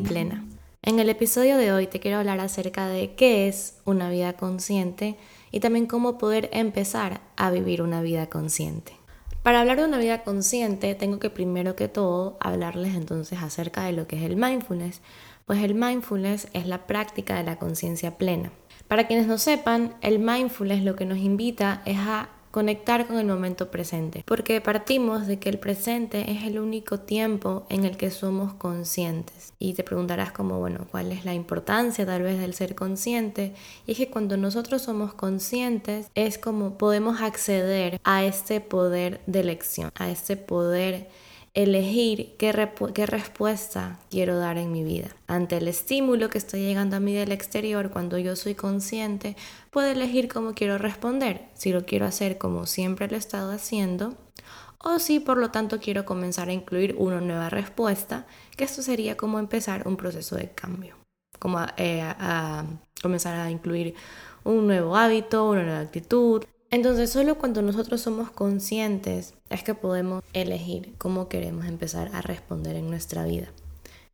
plena. 0.00 0.44
En 0.82 1.00
el 1.00 1.08
episodio 1.08 1.56
de 1.56 1.72
hoy 1.72 1.86
te 1.86 1.98
quiero 1.98 2.18
hablar 2.18 2.38
acerca 2.40 2.86
de 2.86 3.14
qué 3.14 3.48
es 3.48 3.78
una 3.84 4.08
vida 4.08 4.34
consciente 4.34 5.16
y 5.50 5.60
también 5.60 5.86
cómo 5.86 6.16
poder 6.16 6.48
empezar 6.52 7.20
a 7.36 7.50
vivir 7.50 7.82
una 7.82 8.02
vida 8.02 8.28
consciente. 8.28 8.92
Para 9.42 9.60
hablar 9.60 9.78
de 9.78 9.84
una 9.84 9.98
vida 9.98 10.22
consciente 10.22 10.94
tengo 10.94 11.18
que 11.18 11.30
primero 11.30 11.76
que 11.76 11.88
todo 11.88 12.36
hablarles 12.40 12.94
entonces 12.94 13.40
acerca 13.42 13.84
de 13.84 13.92
lo 13.92 14.06
que 14.06 14.16
es 14.16 14.22
el 14.22 14.36
mindfulness, 14.36 15.00
pues 15.44 15.62
el 15.62 15.74
mindfulness 15.74 16.48
es 16.52 16.66
la 16.66 16.86
práctica 16.86 17.36
de 17.36 17.44
la 17.44 17.58
conciencia 17.58 18.18
plena. 18.18 18.52
Para 18.88 19.06
quienes 19.06 19.26
no 19.26 19.38
sepan, 19.38 19.94
el 20.02 20.18
mindfulness 20.18 20.84
lo 20.84 20.94
que 20.94 21.04
nos 21.04 21.18
invita 21.18 21.82
es 21.84 21.98
a 21.98 22.28
conectar 22.56 23.06
con 23.06 23.18
el 23.18 23.26
momento 23.26 23.70
presente, 23.70 24.22
porque 24.24 24.62
partimos 24.62 25.26
de 25.26 25.38
que 25.38 25.50
el 25.50 25.58
presente 25.58 26.32
es 26.32 26.44
el 26.44 26.58
único 26.58 27.00
tiempo 27.00 27.66
en 27.68 27.84
el 27.84 27.98
que 27.98 28.10
somos 28.10 28.54
conscientes. 28.54 29.52
Y 29.58 29.74
te 29.74 29.84
preguntarás 29.84 30.32
como, 30.32 30.58
bueno, 30.58 30.86
¿cuál 30.90 31.12
es 31.12 31.26
la 31.26 31.34
importancia 31.34 32.06
tal 32.06 32.22
vez 32.22 32.38
del 32.38 32.54
ser 32.54 32.74
consciente? 32.74 33.52
Y 33.86 33.92
es 33.92 33.98
que 33.98 34.08
cuando 34.08 34.38
nosotros 34.38 34.80
somos 34.80 35.12
conscientes 35.12 36.10
es 36.14 36.38
como 36.38 36.78
podemos 36.78 37.20
acceder 37.20 38.00
a 38.04 38.24
este 38.24 38.62
poder 38.62 39.20
de 39.26 39.40
elección, 39.40 39.90
a 39.94 40.08
este 40.08 40.38
poder 40.38 41.10
elegir 41.56 42.36
qué, 42.36 42.52
respuesta 42.52 43.98
quiero 44.10 44.38
dar 44.38 44.58
en 44.58 44.70
mi 44.72 44.84
vida. 44.84 45.08
Ante 45.26 45.56
el 45.56 45.68
estímulo 45.68 46.28
que 46.28 46.36
estoy 46.36 46.60
llegando 46.60 46.96
a 46.96 47.00
mí 47.00 47.14
del 47.14 47.32
exterior, 47.32 47.90
cuando 47.90 48.18
yo 48.18 48.36
soy 48.36 48.54
consciente, 48.54 49.36
puedo 49.70 49.88
elegir 49.88 50.28
cómo 50.28 50.52
quiero 50.52 50.76
responder, 50.76 51.48
si 51.54 51.72
lo 51.72 51.86
quiero 51.86 52.04
hacer 52.04 52.36
como 52.36 52.66
siempre 52.66 53.08
lo 53.08 53.16
he 53.16 53.18
estado 53.18 53.50
haciendo, 53.52 54.14
o 54.84 54.98
si 54.98 55.18
por 55.18 55.38
lo 55.38 55.50
tanto 55.50 55.80
quiero 55.80 56.04
comenzar 56.04 56.50
a 56.50 56.52
incluir 56.52 56.94
una 56.98 57.22
nueva 57.22 57.48
respuesta, 57.48 58.26
que 58.54 58.64
esto 58.64 58.82
sería 58.82 59.16
como 59.16 59.38
empezar 59.38 59.88
un 59.88 59.96
proceso 59.96 60.36
de 60.36 60.50
cambio, 60.50 60.96
como 61.38 61.58
eh, 61.78 62.02
a 62.02 62.66
comenzar 63.00 63.34
a 63.34 63.50
incluir 63.50 63.94
un 64.44 64.66
nuevo 64.66 64.94
hábito, 64.94 65.48
una 65.48 65.62
nueva 65.62 65.80
actitud, 65.80 66.44
entonces 66.70 67.10
solo 67.10 67.38
cuando 67.38 67.62
nosotros 67.62 68.00
somos 68.00 68.30
conscientes 68.30 69.34
es 69.50 69.62
que 69.62 69.74
podemos 69.74 70.22
elegir 70.32 70.94
cómo 70.98 71.28
queremos 71.28 71.66
empezar 71.66 72.10
a 72.12 72.22
responder 72.22 72.76
en 72.76 72.88
nuestra 72.88 73.24
vida. 73.24 73.48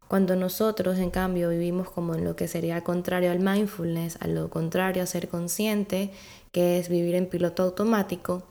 Cuando 0.08 0.36
nosotros 0.36 0.98
en 0.98 1.11
cambio 1.11 1.48
vivimos 1.48 1.91
como 1.91 2.14
en 2.14 2.25
lo 2.25 2.36
que 2.36 2.47
sería 2.47 2.84
contrario 2.84 3.30
al 3.30 3.41
mindfulness, 3.41 4.19
a 4.20 4.27
lo 4.27 4.50
contrario 4.50 5.03
a 5.03 5.06
ser 5.06 5.28
consciente, 5.28 6.11
que 6.53 6.78
es 6.78 6.91
vivir 6.91 7.14
en 7.14 7.27
piloto 7.27 7.62
automático, 7.62 8.42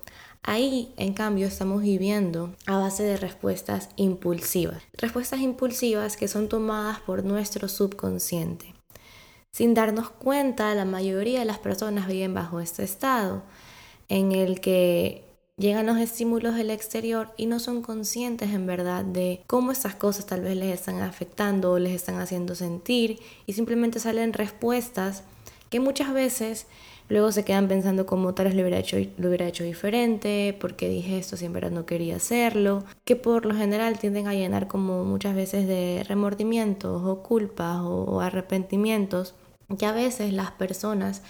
Ahí, 0.43 0.91
en 0.97 1.13
cambio, 1.13 1.45
estamos 1.45 1.83
viviendo 1.83 2.55
a 2.65 2.79
base 2.79 3.03
de 3.03 3.15
respuestas 3.15 3.89
impulsivas. 3.95 4.81
Respuestas 4.97 5.39
impulsivas 5.41 6.17
que 6.17 6.27
son 6.27 6.49
tomadas 6.49 6.99
por 6.99 7.23
nuestro 7.23 7.67
subconsciente. 7.67 8.73
Sin 9.51 9.75
darnos 9.75 10.09
cuenta, 10.09 10.73
la 10.73 10.85
mayoría 10.85 11.39
de 11.39 11.45
las 11.45 11.59
personas 11.59 12.07
viven 12.07 12.33
bajo 12.33 12.59
este 12.59 12.83
estado 12.83 13.43
en 14.11 14.33
el 14.33 14.59
que 14.59 15.23
llegan 15.55 15.85
los 15.85 15.97
estímulos 15.97 16.55
del 16.55 16.69
exterior 16.69 17.29
y 17.37 17.45
no 17.45 17.59
son 17.59 17.81
conscientes 17.81 18.49
en 18.49 18.65
verdad 18.65 19.05
de 19.05 19.41
cómo 19.47 19.71
estas 19.71 19.95
cosas 19.95 20.25
tal 20.25 20.41
vez 20.41 20.57
les 20.57 20.73
están 20.73 20.99
afectando 20.99 21.71
o 21.71 21.79
les 21.79 21.93
están 21.93 22.19
haciendo 22.19 22.53
sentir 22.53 23.21
y 23.45 23.53
simplemente 23.53 24.01
salen 24.01 24.33
respuestas 24.33 25.23
que 25.69 25.79
muchas 25.79 26.13
veces 26.13 26.67
luego 27.07 27.31
se 27.31 27.45
quedan 27.45 27.69
pensando 27.69 28.05
cómo 28.05 28.33
tal 28.33 28.47
vez 28.47 28.55
lo 28.55 28.63
hubiera 28.63 28.79
hecho, 28.79 28.97
lo 29.17 29.29
hubiera 29.29 29.47
hecho 29.47 29.63
diferente, 29.63 30.57
porque 30.59 30.89
dije 30.89 31.17
esto 31.17 31.37
si 31.37 31.45
en 31.45 31.53
verdad 31.53 31.71
no 31.71 31.85
quería 31.85 32.17
hacerlo, 32.17 32.83
que 33.05 33.15
por 33.15 33.45
lo 33.45 33.55
general 33.55 33.97
tienden 33.97 34.27
a 34.27 34.33
llenar 34.33 34.67
como 34.67 35.05
muchas 35.05 35.35
veces 35.35 35.67
de 35.67 36.03
remordimientos 36.05 37.01
o 37.01 37.23
culpas 37.23 37.79
o 37.81 38.19
arrepentimientos 38.19 39.35
que 39.77 39.85
a 39.85 39.93
veces 39.93 40.33
las 40.33 40.51
personas 40.51 41.21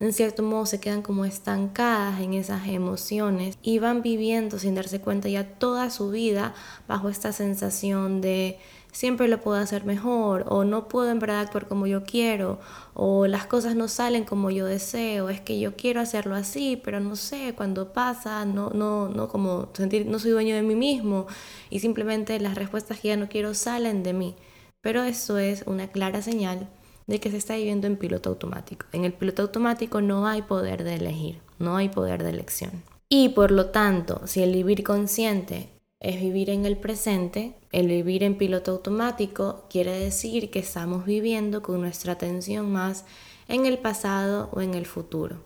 en 0.00 0.14
cierto 0.14 0.42
modo 0.42 0.64
se 0.64 0.80
quedan 0.80 1.02
como 1.02 1.26
estancadas 1.26 2.20
en 2.20 2.32
esas 2.32 2.66
emociones 2.68 3.58
y 3.62 3.78
van 3.78 4.00
viviendo 4.00 4.58
sin 4.58 4.74
darse 4.74 5.00
cuenta 5.00 5.28
ya 5.28 5.44
toda 5.44 5.90
su 5.90 6.10
vida 6.10 6.54
bajo 6.88 7.10
esta 7.10 7.32
sensación 7.32 8.22
de 8.22 8.58
siempre 8.92 9.28
lo 9.28 9.40
puedo 9.40 9.58
hacer 9.58 9.84
mejor 9.84 10.46
o 10.48 10.64
no 10.64 10.88
puedo 10.88 11.10
en 11.10 11.18
verdad 11.18 11.40
actuar 11.40 11.68
como 11.68 11.86
yo 11.86 12.02
quiero 12.04 12.58
o 12.94 13.26
las 13.26 13.46
cosas 13.46 13.76
no 13.76 13.88
salen 13.88 14.24
como 14.24 14.50
yo 14.50 14.64
deseo, 14.66 15.28
es 15.28 15.40
que 15.42 15.60
yo 15.60 15.76
quiero 15.76 16.00
hacerlo 16.00 16.34
así, 16.34 16.80
pero 16.82 16.98
no 17.00 17.14
sé, 17.14 17.54
cuando 17.54 17.92
pasa, 17.92 18.44
no 18.46 18.70
no 18.70 19.08
no 19.08 19.28
como 19.28 19.68
sentir 19.74 20.06
no 20.06 20.18
soy 20.18 20.30
dueño 20.32 20.54
de 20.56 20.62
mí 20.62 20.74
mismo 20.74 21.26
y 21.68 21.80
simplemente 21.80 22.40
las 22.40 22.54
respuestas 22.54 23.00
que 23.00 23.08
ya 23.08 23.16
no 23.16 23.28
quiero 23.28 23.54
salen 23.54 24.02
de 24.02 24.14
mí. 24.14 24.36
Pero 24.80 25.02
eso 25.04 25.38
es 25.38 25.64
una 25.66 25.88
clara 25.88 26.22
señal 26.22 26.68
de 27.10 27.18
que 27.20 27.30
se 27.30 27.36
está 27.36 27.56
viviendo 27.56 27.86
en 27.86 27.96
piloto 27.96 28.30
automático. 28.30 28.86
En 28.92 29.04
el 29.04 29.12
piloto 29.12 29.42
automático 29.42 30.00
no 30.00 30.26
hay 30.26 30.42
poder 30.42 30.84
de 30.84 30.94
elegir, 30.94 31.40
no 31.58 31.76
hay 31.76 31.88
poder 31.88 32.22
de 32.22 32.30
elección. 32.30 32.84
Y 33.08 33.30
por 33.30 33.50
lo 33.50 33.66
tanto, 33.66 34.22
si 34.26 34.42
el 34.42 34.52
vivir 34.52 34.84
consciente 34.84 35.68
es 35.98 36.20
vivir 36.20 36.48
en 36.48 36.64
el 36.64 36.76
presente, 36.76 37.56
el 37.72 37.88
vivir 37.88 38.22
en 38.22 38.38
piloto 38.38 38.70
automático 38.70 39.64
quiere 39.68 39.90
decir 39.90 40.50
que 40.50 40.60
estamos 40.60 41.04
viviendo 41.04 41.62
con 41.62 41.80
nuestra 41.80 42.12
atención 42.12 42.70
más 42.70 43.04
en 43.48 43.66
el 43.66 43.78
pasado 43.78 44.48
o 44.52 44.60
en 44.60 44.74
el 44.74 44.86
futuro. 44.86 45.42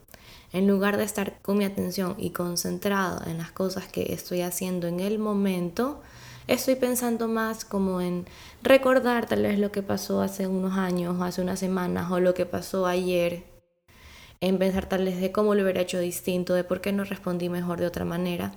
En 0.52 0.68
lugar 0.68 0.98
de 0.98 1.04
estar 1.04 1.40
con 1.40 1.56
mi 1.56 1.64
atención 1.64 2.14
y 2.18 2.30
concentrado 2.30 3.26
en 3.26 3.38
las 3.38 3.52
cosas 3.52 3.88
que 3.88 4.12
estoy 4.12 4.42
haciendo 4.42 4.86
en 4.86 5.00
el 5.00 5.18
momento, 5.18 6.02
estoy 6.46 6.76
pensando 6.76 7.28
más 7.28 7.64
como 7.64 8.00
en 8.00 8.26
recordar 8.62 9.26
tal 9.26 9.42
vez 9.42 9.58
lo 9.58 9.72
que 9.72 9.82
pasó 9.82 10.20
hace 10.20 10.46
unos 10.46 10.76
años 10.76 11.16
o 11.18 11.24
hace 11.24 11.40
unas 11.40 11.58
semanas 11.58 12.10
o 12.10 12.20
lo 12.20 12.34
que 12.34 12.46
pasó 12.46 12.86
ayer, 12.86 13.44
en 14.40 14.58
pensar 14.58 14.88
tal 14.88 15.04
vez 15.04 15.20
de 15.20 15.32
cómo 15.32 15.54
lo 15.54 15.62
hubiera 15.62 15.80
hecho 15.80 15.98
distinto, 15.98 16.54
de 16.54 16.64
por 16.64 16.80
qué 16.80 16.92
no 16.92 17.04
respondí 17.04 17.48
mejor 17.48 17.80
de 17.80 17.86
otra 17.86 18.04
manera. 18.04 18.52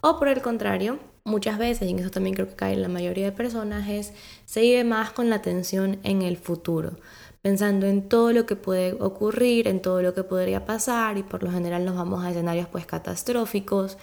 O 0.00 0.18
por 0.18 0.28
el 0.28 0.42
contrario, 0.42 0.98
muchas 1.24 1.58
veces, 1.58 1.88
y 1.88 1.90
en 1.92 1.98
eso 1.98 2.10
también 2.10 2.34
creo 2.34 2.48
que 2.48 2.54
cae 2.54 2.76
la 2.76 2.88
mayoría 2.88 3.24
de 3.24 3.32
personas, 3.32 3.88
es 3.88 4.12
se 4.44 4.60
vive 4.60 4.84
más 4.84 5.10
con 5.10 5.30
la 5.30 5.36
atención 5.36 5.98
en 6.04 6.22
el 6.22 6.36
futuro, 6.36 6.96
pensando 7.40 7.86
en 7.86 8.08
todo 8.08 8.32
lo 8.32 8.46
que 8.46 8.56
puede 8.56 8.92
ocurrir, 8.94 9.66
en 9.66 9.82
todo 9.82 10.00
lo 10.02 10.14
que 10.14 10.22
podría 10.22 10.64
pasar 10.64 11.18
y 11.18 11.22
por 11.22 11.42
lo 11.42 11.50
general 11.50 11.84
nos 11.84 11.96
vamos 11.96 12.24
a 12.24 12.30
escenarios 12.30 12.68
pues 12.68 12.86
catastróficos 12.86 13.98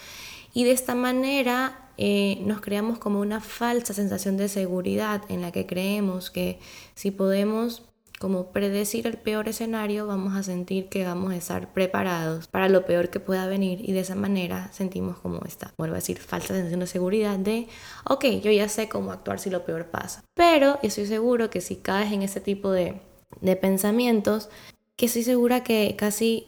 y 0.53 0.63
de 0.65 0.71
esta 0.71 0.95
manera 0.95 1.88
eh, 2.01 2.39
nos 2.45 2.61
creamos 2.61 2.97
como 2.97 3.19
una 3.19 3.41
falsa 3.41 3.93
sensación 3.93 4.37
de 4.37 4.47
seguridad 4.47 5.21
en 5.27 5.41
la 5.41 5.51
que 5.51 5.65
creemos 5.65 6.31
que 6.31 6.57
si 6.95 7.11
podemos 7.11 7.83
como 8.21 8.53
predecir 8.53 9.05
el 9.05 9.17
peor 9.17 9.49
escenario, 9.49 10.07
vamos 10.07 10.33
a 10.33 10.43
sentir 10.43 10.87
que 10.87 11.03
vamos 11.03 11.33
a 11.33 11.35
estar 11.35 11.73
preparados 11.73 12.47
para 12.47 12.69
lo 12.69 12.85
peor 12.85 13.09
que 13.09 13.19
pueda 13.19 13.47
venir 13.47 13.81
y 13.83 13.91
de 13.91 13.99
esa 13.99 14.15
manera 14.15 14.71
sentimos 14.71 15.19
como 15.19 15.41
esta, 15.45 15.73
vuelvo 15.77 15.95
a 15.95 15.97
decir, 15.97 16.19
falsa 16.19 16.53
sensación 16.53 16.79
de 16.79 16.87
seguridad 16.87 17.37
de, 17.37 17.67
ok, 18.05 18.23
yo 18.41 18.51
ya 18.51 18.69
sé 18.69 18.87
cómo 18.87 19.11
actuar 19.11 19.41
si 19.41 19.49
lo 19.49 19.65
peor 19.65 19.87
pasa. 19.87 20.23
Pero 20.35 20.79
estoy 20.81 21.05
seguro 21.05 21.49
que 21.49 21.59
si 21.59 21.75
caes 21.75 22.13
en 22.13 22.21
ese 22.21 22.39
tipo 22.39 22.71
de, 22.71 23.01
de 23.41 23.55
pensamientos, 23.57 24.47
que 24.95 25.07
estoy 25.07 25.23
segura 25.23 25.65
que 25.65 25.97
casi, 25.97 26.47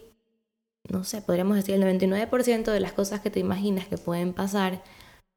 no 0.88 1.04
sé, 1.04 1.22
podríamos 1.22 1.58
decir 1.58 1.76
el 1.76 1.84
99% 1.84 2.72
de 2.72 2.80
las 2.80 2.94
cosas 2.94 3.20
que 3.20 3.30
te 3.30 3.42
imaginas 3.42 3.88
que 3.88 3.98
pueden 3.98 4.32
pasar, 4.32 4.82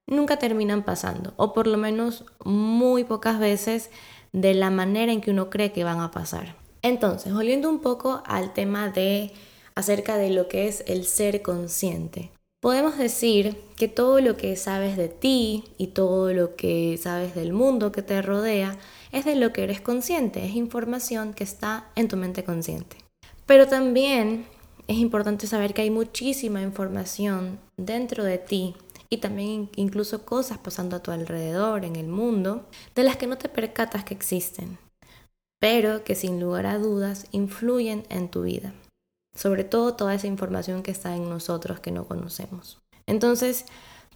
nunca 0.06 0.38
terminan 0.38 0.82
pasando, 0.82 1.32
o 1.37 1.53
por 1.53 1.66
lo 1.66 1.78
menos 1.78 2.25
muy 2.44 3.04
pocas 3.04 3.38
veces 3.38 3.91
de 4.32 4.54
la 4.54 4.70
manera 4.70 5.12
en 5.12 5.20
que 5.20 5.31
uno 5.31 5.50
cree 5.50 5.72
que 5.72 5.84
van 5.84 6.00
a 6.00 6.10
pasar. 6.10 6.56
Entonces, 6.82 7.32
volviendo 7.32 7.70
un 7.70 7.81
poco 7.81 8.22
al 8.27 8.53
tema 8.53 8.91
de 8.91 9.33
acerca 9.74 10.18
de 10.18 10.30
lo 10.30 10.48
que 10.48 10.68
es 10.68 10.84
el 10.86 11.04
ser 11.04 11.42
consciente. 11.42 12.30
Podemos 12.60 12.97
decir 12.97 13.59
que 13.77 13.89
todo 13.89 14.21
lo 14.21 14.36
que 14.36 14.56
sabes 14.56 14.97
de 14.97 15.09
ti 15.09 15.65
y 15.77 15.89
todo 15.89 16.33
lo 16.33 16.57
que 16.57 16.98
sabes 17.00 17.34
del 17.34 17.53
mundo 17.53 17.92
que 17.92 18.03
te 18.03 18.22
rodea 18.22 18.78
es 19.12 19.24
de 19.24 19.36
lo 19.36 19.53
que 19.53 19.65
eres 19.65 19.80
consciente, 19.80 20.45
es 20.45 20.54
información 20.54 21.34
que 21.34 21.45
está 21.45 21.91
en 21.95 22.09
tu 22.09 22.16
mente 22.16 22.42
consciente. 22.42 22.97
Pero 23.47 23.68
también 23.68 24.47
es 24.89 24.97
importante 24.97 25.47
saber 25.47 25.74
que 25.74 25.83
hay 25.83 25.91
muchísima 25.91 26.62
información 26.62 27.59
dentro 27.77 28.24
de 28.24 28.39
ti 28.39 28.74
y 29.10 29.18
también 29.18 29.71
incluso 29.77 30.24
cosas 30.24 30.59
pasando 30.59 30.97
a 30.97 31.03
tu 31.03 31.10
alrededor 31.10 31.84
en 31.84 31.97
el 31.97 32.09
mundo 32.09 32.66
de 32.95 33.03
las 33.03 33.16
que 33.16 33.27
no 33.27 33.39
te 33.39 33.48
percatas 33.48 34.04
que 34.04 34.15
existen, 34.15 34.78
pero 35.60 36.04
que 36.04 36.15
sin 36.15 36.41
lugar 36.41 36.66
a 36.66 36.78
dudas 36.78 37.27
influyen 37.33 38.04
en 38.09 38.28
tu 38.28 38.42
vida. 38.42 38.74
Sobre 39.34 39.65
todo 39.65 39.95
toda 39.95 40.15
esa 40.15 40.27
información 40.27 40.83
que 40.83 40.91
está 40.91 41.16
en 41.16 41.28
nosotros 41.28 41.80
que 41.80 41.91
no 41.91 42.06
conocemos. 42.06 42.78
Entonces, 43.06 43.66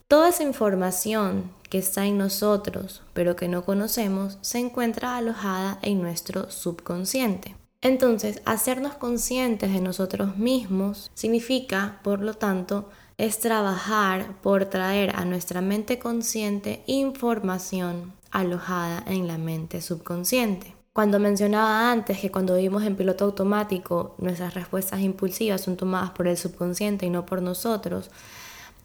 toda 0.06 0.28
esa 0.28 0.42
información 0.42 1.50
que 1.68 1.78
está 1.78 2.06
en 2.06 2.18
nosotros, 2.18 3.02
pero 3.12 3.36
que 3.36 3.48
no 3.48 3.64
conocemos, 3.64 4.38
se 4.40 4.58
encuentra 4.58 5.16
alojada 5.16 5.78
en 5.82 6.00
nuestro 6.00 6.50
subconsciente. 6.50 7.56
Entonces, 7.80 8.42
hacernos 8.44 8.94
conscientes 8.94 9.72
de 9.72 9.80
nosotros 9.80 10.36
mismos 10.36 11.10
significa, 11.14 12.00
por 12.02 12.20
lo 12.20 12.34
tanto, 12.34 12.88
es 13.18 13.40
trabajar 13.40 14.40
por 14.40 14.66
traer 14.66 15.14
a 15.16 15.24
nuestra 15.24 15.60
mente 15.60 15.98
consciente 15.98 16.84
información 16.86 18.14
alojada 18.30 19.02
en 19.06 19.26
la 19.26 19.38
mente 19.38 19.82
subconsciente. 19.82 20.74
Cuando 20.92 21.18
mencionaba 21.18 21.90
antes 21.90 22.18
que 22.18 22.30
cuando 22.30 22.54
vivimos 22.54 22.84
en 22.84 22.96
piloto 22.96 23.24
automático, 23.24 24.14
nuestras 24.18 24.54
respuestas 24.54 25.00
impulsivas 25.00 25.60
son 25.60 25.76
tomadas 25.76 26.10
por 26.10 26.28
el 26.28 26.36
subconsciente 26.36 27.06
y 27.06 27.10
no 27.10 27.26
por 27.26 27.42
nosotros, 27.42 28.10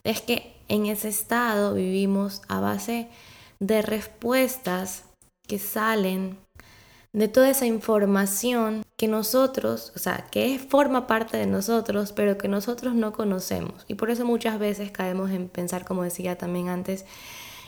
es 0.03 0.21
que 0.21 0.55
en 0.67 0.87
ese 0.87 1.09
estado 1.09 1.75
vivimos 1.75 2.41
a 2.47 2.59
base 2.59 3.09
de 3.59 3.81
respuestas 3.81 5.05
que 5.47 5.59
salen 5.59 6.37
de 7.13 7.27
toda 7.27 7.49
esa 7.49 7.67
información 7.67 8.83
que 8.97 9.07
nosotros, 9.07 9.93
o 9.95 9.99
sea, 9.99 10.27
que 10.31 10.57
forma 10.57 11.05
parte 11.05 11.37
de 11.37 11.45
nosotros, 11.45 12.11
pero 12.11 12.37
que 12.39 12.47
nosotros 12.47 12.95
no 12.95 13.13
conocemos. 13.13 13.85
Y 13.87 13.93
por 13.93 14.09
eso 14.09 14.25
muchas 14.25 14.57
veces 14.57 14.91
caemos 14.91 15.29
en 15.31 15.47
pensar, 15.47 15.85
como 15.85 16.03
decía 16.03 16.37
también 16.37 16.69
antes, 16.69 17.05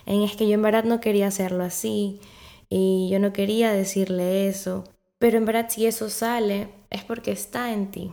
en 0.07 0.23
es 0.23 0.35
que 0.35 0.47
yo 0.47 0.55
en 0.55 0.63
verdad 0.63 0.83
no 0.83 0.99
quería 0.99 1.27
hacerlo 1.27 1.63
así 1.63 2.19
y 2.69 3.07
yo 3.11 3.19
no 3.19 3.33
quería 3.33 3.71
decirle 3.71 4.47
eso, 4.47 4.83
pero 5.19 5.37
en 5.37 5.45
verdad 5.45 5.67
si 5.69 5.85
eso 5.85 6.09
sale 6.09 6.69
es 6.89 7.03
porque 7.03 7.31
está 7.31 7.71
en 7.71 7.91
ti. 7.91 8.11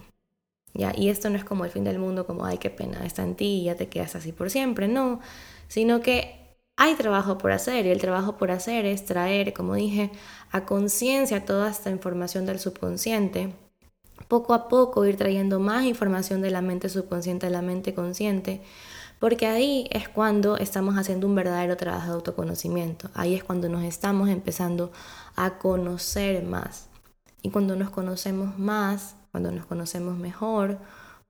¿ya? 0.74 0.92
Y 0.96 1.08
esto 1.08 1.30
no 1.30 1.36
es 1.36 1.44
como 1.44 1.64
el 1.64 1.70
fin 1.70 1.84
del 1.84 1.98
mundo, 1.98 2.26
como, 2.26 2.44
ay, 2.44 2.58
qué 2.58 2.70
pena, 2.70 3.04
está 3.06 3.22
en 3.22 3.36
ti 3.36 3.60
y 3.60 3.64
ya 3.64 3.74
te 3.74 3.88
quedas 3.88 4.16
así 4.16 4.32
por 4.32 4.50
siempre, 4.50 4.86
no, 4.86 5.20
sino 5.68 6.00
que 6.00 6.41
hay 6.82 6.96
trabajo 6.96 7.38
por 7.38 7.52
hacer 7.52 7.86
y 7.86 7.90
el 7.90 8.00
trabajo 8.00 8.36
por 8.36 8.50
hacer 8.50 8.86
es 8.86 9.04
traer, 9.04 9.52
como 9.52 9.76
dije, 9.76 10.10
a 10.50 10.66
conciencia 10.66 11.44
toda 11.44 11.70
esta 11.70 11.90
información 11.90 12.44
del 12.44 12.58
subconsciente. 12.58 13.54
Poco 14.26 14.52
a 14.52 14.66
poco 14.66 15.06
ir 15.06 15.16
trayendo 15.16 15.60
más 15.60 15.84
información 15.84 16.42
de 16.42 16.50
la 16.50 16.60
mente 16.60 16.88
subconsciente 16.88 17.46
a 17.46 17.50
la 17.50 17.62
mente 17.62 17.94
consciente, 17.94 18.62
porque 19.20 19.46
ahí 19.46 19.86
es 19.92 20.08
cuando 20.08 20.56
estamos 20.56 20.96
haciendo 20.96 21.28
un 21.28 21.36
verdadero 21.36 21.76
trabajo 21.76 22.08
de 22.08 22.14
autoconocimiento. 22.14 23.10
Ahí 23.14 23.36
es 23.36 23.44
cuando 23.44 23.68
nos 23.68 23.84
estamos 23.84 24.28
empezando 24.28 24.90
a 25.36 25.58
conocer 25.58 26.42
más. 26.42 26.88
Y 27.42 27.50
cuando 27.50 27.76
nos 27.76 27.90
conocemos 27.90 28.58
más, 28.58 29.14
cuando 29.30 29.52
nos 29.52 29.66
conocemos 29.66 30.18
mejor, 30.18 30.78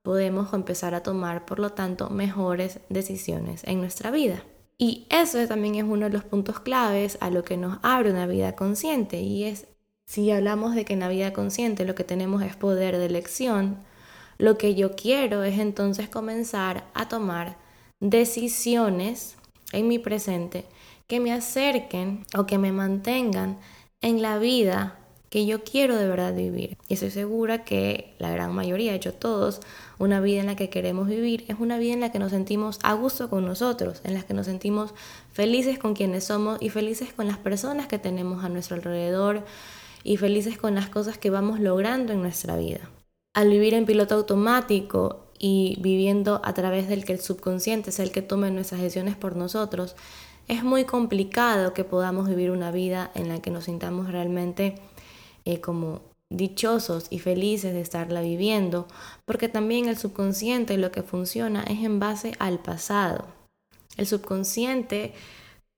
podemos 0.00 0.54
empezar 0.54 0.94
a 0.94 1.02
tomar, 1.02 1.44
por 1.44 1.58
lo 1.58 1.72
tanto, 1.72 2.08
mejores 2.08 2.80
decisiones 2.88 3.64
en 3.64 3.80
nuestra 3.82 4.10
vida. 4.10 4.42
Y 4.78 5.06
eso 5.10 5.46
también 5.46 5.76
es 5.76 5.84
uno 5.84 6.06
de 6.06 6.12
los 6.12 6.24
puntos 6.24 6.60
claves 6.60 7.18
a 7.20 7.30
lo 7.30 7.44
que 7.44 7.56
nos 7.56 7.78
abre 7.82 8.10
una 8.10 8.26
vida 8.26 8.56
consciente. 8.56 9.20
Y 9.20 9.44
es, 9.44 9.66
si 10.06 10.30
hablamos 10.30 10.74
de 10.74 10.84
que 10.84 10.94
en 10.94 11.00
la 11.00 11.08
vida 11.08 11.32
consciente 11.32 11.84
lo 11.84 11.94
que 11.94 12.04
tenemos 12.04 12.42
es 12.42 12.56
poder 12.56 12.98
de 12.98 13.06
elección, 13.06 13.78
lo 14.38 14.58
que 14.58 14.74
yo 14.74 14.96
quiero 14.96 15.44
es 15.44 15.58
entonces 15.58 16.08
comenzar 16.08 16.84
a 16.94 17.08
tomar 17.08 17.56
decisiones 18.00 19.36
en 19.72 19.88
mi 19.88 19.98
presente 19.98 20.64
que 21.06 21.20
me 21.20 21.32
acerquen 21.32 22.24
o 22.36 22.46
que 22.46 22.58
me 22.58 22.72
mantengan 22.72 23.58
en 24.00 24.22
la 24.22 24.38
vida 24.38 24.98
que 25.32 25.46
yo 25.46 25.64
quiero 25.64 25.96
de 25.96 26.06
verdad 26.06 26.34
vivir. 26.34 26.76
Y 26.88 26.94
estoy 26.94 27.10
segura 27.10 27.64
que 27.64 28.14
la 28.18 28.30
gran 28.30 28.54
mayoría, 28.54 28.90
de 28.90 28.98
hecho 28.98 29.14
todos, 29.14 29.60
una 29.98 30.20
vida 30.20 30.40
en 30.40 30.46
la 30.46 30.56
que 30.56 30.68
queremos 30.68 31.08
vivir 31.08 31.46
es 31.48 31.56
una 31.58 31.78
vida 31.78 31.94
en 31.94 32.00
la 32.00 32.12
que 32.12 32.18
nos 32.18 32.32
sentimos 32.32 32.78
a 32.82 32.92
gusto 32.92 33.30
con 33.30 33.46
nosotros, 33.46 34.02
en 34.04 34.12
la 34.12 34.24
que 34.24 34.34
nos 34.34 34.44
sentimos 34.44 34.92
felices 35.32 35.78
con 35.78 35.94
quienes 35.94 36.24
somos 36.24 36.60
y 36.60 36.68
felices 36.68 37.14
con 37.14 37.28
las 37.28 37.38
personas 37.38 37.86
que 37.86 37.98
tenemos 37.98 38.44
a 38.44 38.50
nuestro 38.50 38.76
alrededor 38.76 39.42
y 40.04 40.18
felices 40.18 40.58
con 40.58 40.74
las 40.74 40.90
cosas 40.90 41.16
que 41.16 41.30
vamos 41.30 41.60
logrando 41.60 42.12
en 42.12 42.20
nuestra 42.20 42.58
vida. 42.58 42.90
Al 43.32 43.48
vivir 43.48 43.72
en 43.72 43.86
piloto 43.86 44.16
automático 44.16 45.28
y 45.38 45.78
viviendo 45.80 46.42
a 46.44 46.52
través 46.52 46.90
del 46.90 47.06
que 47.06 47.14
el 47.14 47.20
subconsciente 47.20 47.88
es 47.88 48.00
el 48.00 48.12
que 48.12 48.20
tome 48.20 48.50
nuestras 48.50 48.82
decisiones 48.82 49.16
por 49.16 49.34
nosotros, 49.34 49.96
es 50.46 50.62
muy 50.62 50.84
complicado 50.84 51.72
que 51.72 51.84
podamos 51.84 52.28
vivir 52.28 52.50
una 52.50 52.70
vida 52.70 53.10
en 53.14 53.30
la 53.30 53.40
que 53.40 53.50
nos 53.50 53.64
sintamos 53.64 54.12
realmente 54.12 54.74
eh, 55.44 55.60
como 55.60 56.02
dichosos 56.30 57.06
y 57.10 57.18
felices 57.18 57.74
de 57.74 57.80
estarla 57.80 58.22
viviendo, 58.22 58.88
porque 59.24 59.48
también 59.48 59.88
el 59.88 59.98
subconsciente 59.98 60.78
lo 60.78 60.90
que 60.90 61.02
funciona 61.02 61.62
es 61.64 61.84
en 61.84 62.00
base 62.00 62.32
al 62.38 62.58
pasado. 62.58 63.26
El 63.96 64.06
subconsciente, 64.06 65.12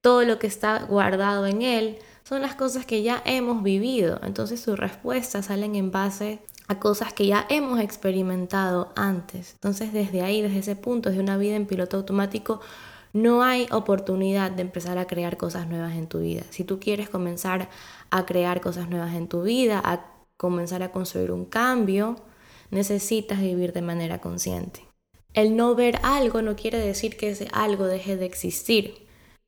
todo 0.00 0.22
lo 0.24 0.38
que 0.38 0.46
está 0.46 0.84
guardado 0.84 1.46
en 1.46 1.62
él, 1.62 1.98
son 2.22 2.42
las 2.42 2.54
cosas 2.54 2.86
que 2.86 3.02
ya 3.02 3.22
hemos 3.26 3.62
vivido, 3.62 4.20
entonces 4.22 4.60
sus 4.60 4.78
respuestas 4.78 5.46
salen 5.46 5.74
en 5.74 5.90
base 5.90 6.40
a 6.68 6.78
cosas 6.78 7.12
que 7.12 7.26
ya 7.26 7.46
hemos 7.50 7.80
experimentado 7.80 8.92
antes. 8.96 9.52
Entonces 9.54 9.92
desde 9.92 10.22
ahí, 10.22 10.40
desde 10.40 10.60
ese 10.60 10.76
punto, 10.76 11.10
desde 11.10 11.22
una 11.22 11.36
vida 11.36 11.56
en 11.56 11.66
piloto 11.66 11.98
automático, 11.98 12.60
no 13.14 13.44
hay 13.44 13.68
oportunidad 13.70 14.50
de 14.50 14.62
empezar 14.62 14.98
a 14.98 15.06
crear 15.06 15.36
cosas 15.36 15.68
nuevas 15.68 15.94
en 15.94 16.08
tu 16.08 16.18
vida. 16.18 16.42
Si 16.50 16.64
tú 16.64 16.80
quieres 16.80 17.08
comenzar 17.08 17.70
a 18.10 18.26
crear 18.26 18.60
cosas 18.60 18.90
nuevas 18.90 19.14
en 19.14 19.28
tu 19.28 19.42
vida, 19.42 19.80
a 19.82 20.04
comenzar 20.36 20.82
a 20.82 20.90
construir 20.90 21.30
un 21.30 21.44
cambio, 21.44 22.16
necesitas 22.70 23.40
vivir 23.40 23.72
de 23.72 23.82
manera 23.82 24.20
consciente. 24.20 24.80
El 25.32 25.56
no 25.56 25.76
ver 25.76 26.00
algo 26.02 26.42
no 26.42 26.56
quiere 26.56 26.78
decir 26.78 27.16
que 27.16 27.30
ese 27.30 27.48
algo 27.52 27.86
deje 27.86 28.16
de 28.16 28.26
existir. 28.26 29.06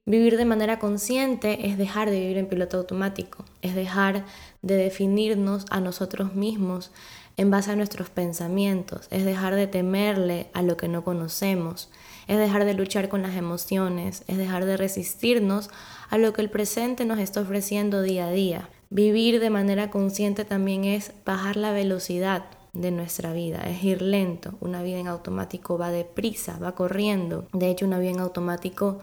Vivir 0.08 0.36
de 0.36 0.44
manera 0.44 0.78
consciente 0.78 1.66
es 1.66 1.76
dejar 1.76 2.08
de 2.10 2.20
vivir 2.20 2.38
en 2.38 2.46
piloto 2.46 2.76
automático, 2.78 3.44
es 3.62 3.74
dejar 3.74 4.24
de 4.62 4.76
definirnos 4.76 5.66
a 5.70 5.80
nosotros 5.80 6.34
mismos 6.34 6.92
en 7.36 7.50
base 7.50 7.72
a 7.72 7.76
nuestros 7.76 8.10
pensamientos, 8.10 9.08
es 9.10 9.24
dejar 9.24 9.56
de 9.56 9.66
temerle 9.66 10.46
a 10.52 10.62
lo 10.62 10.76
que 10.76 10.86
no 10.86 11.02
conocemos, 11.02 11.90
es 12.26 12.38
dejar 12.38 12.64
de 12.64 12.74
luchar 12.74 13.08
con 13.08 13.22
las 13.22 13.36
emociones, 13.36 14.24
es 14.26 14.36
dejar 14.36 14.64
de 14.64 14.76
resistirnos 14.76 15.70
a 16.10 16.18
lo 16.18 16.32
que 16.32 16.42
el 16.42 16.50
presente 16.50 17.04
nos 17.04 17.18
está 17.18 17.40
ofreciendo 17.40 18.02
día 18.02 18.26
a 18.26 18.30
día. 18.30 18.68
Vivir 18.90 19.40
de 19.40 19.50
manera 19.50 19.90
consciente 19.90 20.44
también 20.44 20.84
es 20.84 21.12
bajar 21.24 21.56
la 21.56 21.72
velocidad 21.72 22.46
de 22.72 22.90
nuestra 22.90 23.32
vida, 23.32 23.62
es 23.68 23.82
ir 23.82 24.02
lento. 24.02 24.54
Una 24.60 24.82
vida 24.82 24.98
en 24.98 25.08
automático 25.08 25.78
va 25.78 25.90
deprisa, 25.90 26.58
va 26.58 26.74
corriendo. 26.74 27.46
De 27.52 27.70
hecho, 27.70 27.86
una 27.86 27.98
vida 27.98 28.10
en 28.10 28.20
automático 28.20 29.00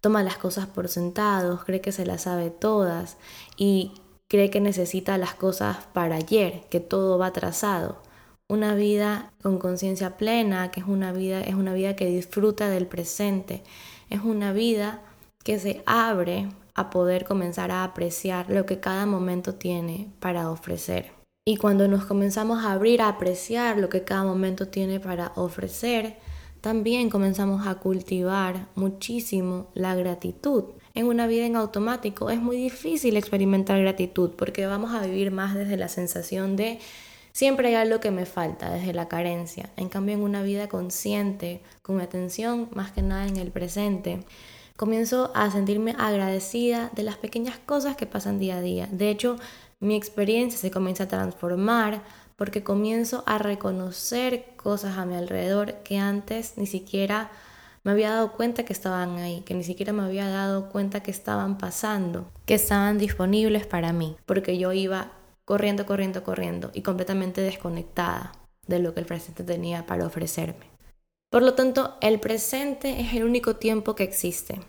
toma 0.00 0.22
las 0.22 0.36
cosas 0.36 0.66
por 0.66 0.88
sentados, 0.88 1.64
cree 1.64 1.80
que 1.80 1.92
se 1.92 2.06
las 2.06 2.22
sabe 2.22 2.50
todas 2.50 3.16
y 3.56 3.92
cree 4.28 4.50
que 4.50 4.60
necesita 4.60 5.18
las 5.18 5.34
cosas 5.34 5.78
para 5.92 6.16
ayer, 6.16 6.64
que 6.70 6.80
todo 6.80 7.18
va 7.18 7.26
atrasado 7.26 8.07
una 8.48 8.74
vida 8.74 9.32
con 9.42 9.58
conciencia 9.58 10.16
plena, 10.16 10.70
que 10.70 10.80
es 10.80 10.86
una 10.86 11.12
vida, 11.12 11.42
es 11.42 11.54
una 11.54 11.74
vida 11.74 11.96
que 11.96 12.06
disfruta 12.06 12.70
del 12.70 12.86
presente, 12.86 13.62
es 14.08 14.22
una 14.22 14.52
vida 14.52 15.02
que 15.44 15.58
se 15.58 15.82
abre 15.84 16.48
a 16.74 16.90
poder 16.90 17.24
comenzar 17.24 17.70
a 17.70 17.84
apreciar 17.84 18.50
lo 18.50 18.64
que 18.64 18.80
cada 18.80 19.04
momento 19.04 19.54
tiene 19.54 20.08
para 20.20 20.50
ofrecer. 20.50 21.12
Y 21.46 21.56
cuando 21.56 21.88
nos 21.88 22.04
comenzamos 22.04 22.64
a 22.64 22.72
abrir 22.72 23.02
a 23.02 23.08
apreciar 23.08 23.78
lo 23.78 23.88
que 23.88 24.04
cada 24.04 24.24
momento 24.24 24.68
tiene 24.68 25.00
para 25.00 25.32
ofrecer, 25.34 26.16
también 26.60 27.10
comenzamos 27.10 27.66
a 27.66 27.76
cultivar 27.76 28.68
muchísimo 28.74 29.68
la 29.74 29.94
gratitud. 29.94 30.64
En 30.94 31.06
una 31.06 31.26
vida 31.26 31.46
en 31.46 31.56
automático 31.56 32.30
es 32.30 32.40
muy 32.40 32.56
difícil 32.56 33.16
experimentar 33.16 33.80
gratitud 33.80 34.30
porque 34.36 34.66
vamos 34.66 34.92
a 34.94 35.06
vivir 35.06 35.30
más 35.30 35.54
desde 35.54 35.76
la 35.76 35.88
sensación 35.88 36.56
de 36.56 36.80
Siempre 37.32 37.68
hay 37.68 37.74
algo 37.74 38.00
que 38.00 38.10
me 38.10 38.26
falta 38.26 38.70
desde 38.70 38.92
la 38.92 39.08
carencia. 39.08 39.70
En 39.76 39.88
cambio, 39.88 40.14
en 40.14 40.22
una 40.22 40.42
vida 40.42 40.68
consciente, 40.68 41.62
con 41.82 42.00
atención 42.00 42.68
más 42.74 42.92
que 42.92 43.02
nada 43.02 43.26
en 43.26 43.36
el 43.36 43.50
presente, 43.50 44.24
comienzo 44.76 45.32
a 45.34 45.50
sentirme 45.50 45.94
agradecida 45.98 46.90
de 46.94 47.02
las 47.02 47.16
pequeñas 47.16 47.58
cosas 47.58 47.96
que 47.96 48.06
pasan 48.06 48.38
día 48.38 48.58
a 48.58 48.60
día. 48.60 48.88
De 48.90 49.10
hecho, 49.10 49.36
mi 49.80 49.96
experiencia 49.96 50.58
se 50.58 50.70
comienza 50.70 51.04
a 51.04 51.08
transformar 51.08 52.02
porque 52.36 52.62
comienzo 52.62 53.24
a 53.26 53.38
reconocer 53.38 54.54
cosas 54.56 54.96
a 54.96 55.04
mi 55.04 55.16
alrededor 55.16 55.74
que 55.82 55.98
antes 55.98 56.54
ni 56.56 56.66
siquiera 56.66 57.30
me 57.82 57.92
había 57.92 58.10
dado 58.10 58.32
cuenta 58.32 58.64
que 58.64 58.72
estaban 58.72 59.18
ahí, 59.18 59.40
que 59.40 59.54
ni 59.54 59.64
siquiera 59.64 59.92
me 59.92 60.02
había 60.02 60.28
dado 60.28 60.68
cuenta 60.68 61.02
que 61.02 61.10
estaban 61.10 61.58
pasando, 61.58 62.30
que 62.46 62.54
estaban 62.54 62.98
disponibles 62.98 63.66
para 63.66 63.92
mí, 63.92 64.16
porque 64.26 64.58
yo 64.58 64.72
iba 64.72 65.10
corriendo, 65.48 65.86
corriendo, 65.86 66.22
corriendo 66.22 66.70
y 66.74 66.82
completamente 66.82 67.40
desconectada 67.40 68.32
de 68.66 68.80
lo 68.80 68.92
que 68.92 69.00
el 69.00 69.06
presente 69.06 69.44
tenía 69.44 69.86
para 69.86 70.04
ofrecerme. 70.04 70.66
Por 71.30 71.40
lo 71.42 71.54
tanto, 71.54 71.96
el 72.02 72.20
presente 72.20 73.00
es 73.00 73.14
el 73.14 73.24
único 73.24 73.56
tiempo 73.56 73.94
que 73.94 74.04
existe. 74.04 74.60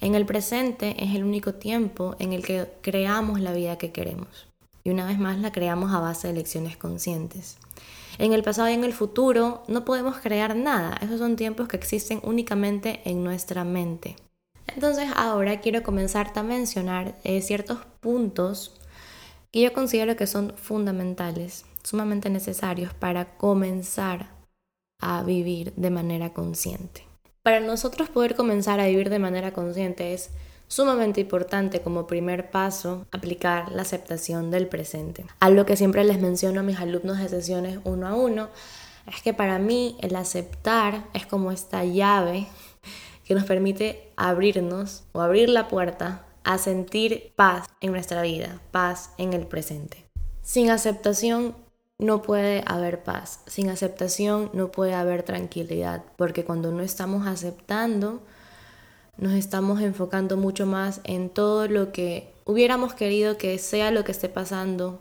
En 0.00 0.14
el 0.14 0.24
presente 0.24 0.94
es 1.02 1.16
el 1.16 1.24
único 1.24 1.54
tiempo 1.54 2.14
en 2.20 2.32
el 2.32 2.46
que 2.46 2.68
creamos 2.82 3.40
la 3.40 3.52
vida 3.52 3.78
que 3.78 3.90
queremos. 3.90 4.46
Y 4.84 4.90
una 4.90 5.06
vez 5.06 5.18
más 5.18 5.40
la 5.40 5.50
creamos 5.50 5.92
a 5.92 5.98
base 5.98 6.28
de 6.28 6.34
elecciones 6.34 6.76
conscientes. 6.76 7.58
En 8.18 8.32
el 8.32 8.44
pasado 8.44 8.68
y 8.68 8.74
en 8.74 8.84
el 8.84 8.92
futuro 8.92 9.64
no 9.66 9.84
podemos 9.84 10.18
crear 10.18 10.54
nada. 10.54 10.98
Esos 11.02 11.18
son 11.18 11.34
tiempos 11.34 11.66
que 11.66 11.76
existen 11.76 12.20
únicamente 12.22 13.00
en 13.06 13.24
nuestra 13.24 13.64
mente. 13.64 14.14
Entonces 14.68 15.08
ahora 15.16 15.60
quiero 15.60 15.82
comenzar 15.82 16.30
a 16.36 16.44
mencionar 16.44 17.16
eh, 17.24 17.42
ciertos 17.42 17.78
puntos 17.98 18.78
que 19.52 19.60
yo 19.60 19.72
considero 19.72 20.16
que 20.16 20.26
son 20.26 20.54
fundamentales, 20.56 21.66
sumamente 21.84 22.30
necesarios 22.30 22.94
para 22.94 23.36
comenzar 23.36 24.30
a 24.98 25.22
vivir 25.22 25.74
de 25.74 25.90
manera 25.90 26.32
consciente. 26.32 27.06
Para 27.42 27.60
nosotros 27.60 28.08
poder 28.08 28.34
comenzar 28.34 28.80
a 28.80 28.86
vivir 28.86 29.10
de 29.10 29.18
manera 29.18 29.52
consciente 29.52 30.14
es 30.14 30.30
sumamente 30.68 31.20
importante 31.20 31.82
como 31.82 32.06
primer 32.06 32.50
paso 32.50 33.06
aplicar 33.10 33.70
la 33.72 33.82
aceptación 33.82 34.50
del 34.50 34.68
presente. 34.68 35.26
Algo 35.38 35.66
que 35.66 35.76
siempre 35.76 36.02
les 36.04 36.18
menciono 36.18 36.60
a 36.60 36.62
mis 36.62 36.78
alumnos 36.78 37.18
de 37.18 37.28
sesiones 37.28 37.78
uno 37.84 38.06
a 38.06 38.14
uno 38.14 38.48
es 39.06 39.20
que 39.20 39.34
para 39.34 39.58
mí 39.58 39.98
el 40.00 40.16
aceptar 40.16 41.04
es 41.12 41.26
como 41.26 41.52
esta 41.52 41.84
llave 41.84 42.46
que 43.24 43.34
nos 43.34 43.44
permite 43.44 44.12
abrirnos 44.16 45.02
o 45.12 45.20
abrir 45.20 45.50
la 45.50 45.68
puerta 45.68 46.24
a 46.44 46.58
sentir 46.58 47.32
paz 47.36 47.66
en 47.80 47.92
nuestra 47.92 48.22
vida, 48.22 48.60
paz 48.70 49.10
en 49.18 49.32
el 49.32 49.46
presente. 49.46 50.06
Sin 50.42 50.70
aceptación 50.70 51.54
no 51.98 52.22
puede 52.22 52.64
haber 52.66 53.02
paz, 53.04 53.40
sin 53.46 53.70
aceptación 53.70 54.50
no 54.52 54.72
puede 54.72 54.94
haber 54.94 55.22
tranquilidad, 55.22 56.04
porque 56.16 56.44
cuando 56.44 56.72
no 56.72 56.82
estamos 56.82 57.26
aceptando, 57.26 58.22
nos 59.16 59.34
estamos 59.34 59.80
enfocando 59.80 60.36
mucho 60.36 60.66
más 60.66 61.00
en 61.04 61.30
todo 61.30 61.68
lo 61.68 61.92
que 61.92 62.32
hubiéramos 62.44 62.94
querido 62.94 63.38
que 63.38 63.58
sea 63.58 63.90
lo 63.90 64.04
que 64.04 64.12
esté 64.12 64.28
pasando 64.28 65.00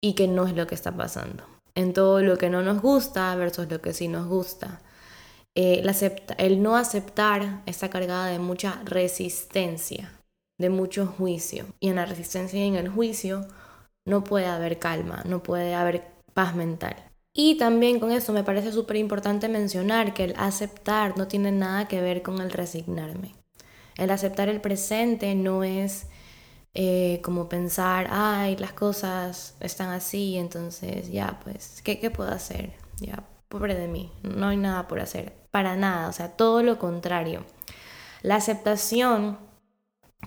y 0.00 0.14
que 0.14 0.28
no 0.28 0.46
es 0.46 0.54
lo 0.54 0.66
que 0.66 0.74
está 0.74 0.96
pasando. 0.96 1.44
En 1.74 1.94
todo 1.94 2.20
lo 2.20 2.36
que 2.36 2.50
no 2.50 2.62
nos 2.62 2.82
gusta 2.82 3.34
versus 3.34 3.68
lo 3.70 3.80
que 3.80 3.94
sí 3.94 4.08
nos 4.08 4.26
gusta. 4.26 4.80
Eh, 5.54 5.82
el 6.38 6.62
no 6.62 6.76
aceptar 6.76 7.62
está 7.66 7.90
cargada 7.90 8.26
de 8.26 8.38
mucha 8.38 8.80
resistencia, 8.84 10.12
de 10.58 10.70
mucho 10.70 11.06
juicio. 11.06 11.66
Y 11.80 11.88
en 11.88 11.96
la 11.96 12.06
resistencia 12.06 12.64
y 12.64 12.68
en 12.68 12.76
el 12.76 12.88
juicio 12.88 13.46
no 14.06 14.24
puede 14.24 14.46
haber 14.46 14.78
calma, 14.78 15.22
no 15.26 15.42
puede 15.42 15.74
haber 15.74 16.04
paz 16.34 16.54
mental. 16.54 16.96
Y 17.34 17.56
también 17.56 17.98
con 17.98 18.12
eso 18.12 18.32
me 18.32 18.44
parece 18.44 18.72
súper 18.72 18.96
importante 18.96 19.48
mencionar 19.48 20.12
que 20.12 20.24
el 20.24 20.34
aceptar 20.36 21.16
no 21.16 21.28
tiene 21.28 21.50
nada 21.50 21.88
que 21.88 22.00
ver 22.00 22.22
con 22.22 22.40
el 22.40 22.50
resignarme. 22.50 23.34
El 23.96 24.10
aceptar 24.10 24.48
el 24.48 24.60
presente 24.60 25.34
no 25.34 25.64
es 25.64 26.06
eh, 26.74 27.20
como 27.22 27.48
pensar, 27.48 28.08
ay, 28.10 28.56
las 28.56 28.72
cosas 28.72 29.56
están 29.60 29.90
así, 29.90 30.36
entonces 30.36 31.10
ya, 31.10 31.38
pues, 31.44 31.82
¿qué, 31.82 31.98
¿qué 32.00 32.10
puedo 32.10 32.30
hacer? 32.30 32.72
Ya, 32.98 33.22
pobre 33.52 33.74
de 33.74 33.86
mí, 33.86 34.10
no 34.22 34.48
hay 34.48 34.56
nada 34.56 34.88
por 34.88 34.98
hacer, 34.98 35.34
para 35.50 35.76
nada, 35.76 36.08
o 36.08 36.12
sea, 36.12 36.30
todo 36.30 36.62
lo 36.62 36.78
contrario. 36.78 37.44
La 38.22 38.36
aceptación 38.36 39.38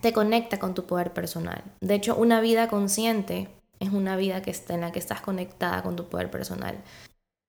te 0.02 0.14
conecta 0.14 0.60
con 0.60 0.76
tu 0.76 0.86
poder 0.86 1.12
personal. 1.12 1.64
De 1.82 1.96
hecho, 1.96 2.16
una 2.16 2.40
vida 2.40 2.68
consciente 2.68 3.50
es 3.80 3.90
una 3.90 4.16
vida 4.16 4.44
que 4.44 4.52
está, 4.52 4.76
en 4.76 4.82
la 4.82 4.92
que 4.92 5.00
estás 5.00 5.22
conectada 5.22 5.82
con 5.82 5.96
tu 5.96 6.08
poder 6.08 6.30
personal. 6.30 6.78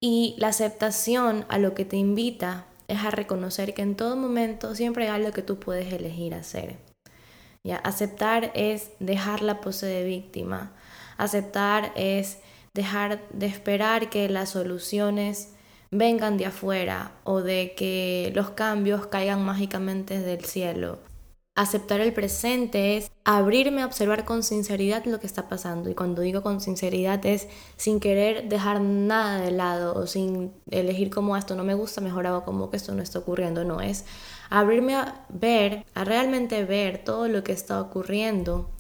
Y 0.01 0.35
la 0.39 0.49
aceptación 0.49 1.45
a 1.51 1.59
lo 1.59 1.75
que 1.75 1.85
te 1.85 1.99
invita 1.99 2.65
es 2.89 3.05
a 3.05 3.11
reconocer 3.11 3.75
que 3.75 3.83
en 3.83 3.97
todo 3.97 4.17
momento 4.17 4.75
siempre 4.75 5.05
hay 5.05 5.11
algo 5.11 5.33
que 5.33 5.43
tú 5.43 5.59
puedes 5.59 5.93
elegir 5.93 6.35
hacer. 6.35 6.79
¿Ya? 7.65 7.77
Aceptar 7.77 8.51
es 8.55 8.93
dejar 8.99 9.43
la 9.43 9.61
pose 9.61 9.85
de 9.85 10.05
víctima. 10.05 10.73
Aceptar 11.19 11.93
es 11.97 12.39
dejar 12.73 13.21
de 13.31 13.47
esperar 13.47 14.09
que 14.09 14.29
las 14.31 14.51
soluciones 14.51 15.56
vengan 15.97 16.37
de 16.37 16.47
afuera 16.47 17.13
o 17.25 17.43
de 17.43 17.75
que 17.77 18.33
los 18.35 18.51
cambios 18.51 19.07
caigan 19.07 19.45
mágicamente 19.45 20.21
del 20.21 20.45
cielo. 20.45 20.99
Aceptar 21.55 22.03
el 22.03 22.13
presente 22.13 22.99
es 22.99 23.11
abrirme 23.25 23.81
a 23.81 23.87
observar 23.87 24.27
con 24.27 24.43
sinceridad 24.43 25.07
lo 25.07 25.21
que 25.21 25.27
está 25.27 25.49
pasando. 25.49 25.89
Y 25.89 25.95
cuando 25.95 26.21
digo 26.21 26.43
con 26.43 26.61
sinceridad 26.61 27.25
es 27.25 27.49
sin 27.79 27.99
querer 27.99 28.51
dejar 28.51 28.83
nada 28.83 29.41
de 29.41 29.53
lado 29.53 29.95
o 29.95 30.07
sin 30.07 30.53
elegir 30.71 31.09
como 31.09 31.35
esto 31.35 31.55
no 31.55 31.65
me 31.65 31.73
gusta, 31.73 32.03
mejor 32.03 32.27
hago 32.27 32.45
como 32.45 32.69
que 32.69 32.77
esto 32.77 32.95
no 32.95 33.03
está 33.03 33.21
ocurriendo. 33.21 33.65
No, 33.65 33.81
es 33.81 34.05
abrirme 34.51 34.97
a 34.97 35.25
ver, 35.31 35.87
a 35.95 36.05
realmente 36.05 36.63
ver 36.65 37.03
todo 37.03 37.27
lo 37.27 37.43
que 37.43 37.53
está 37.53 37.81
ocurriendo. 37.81 38.71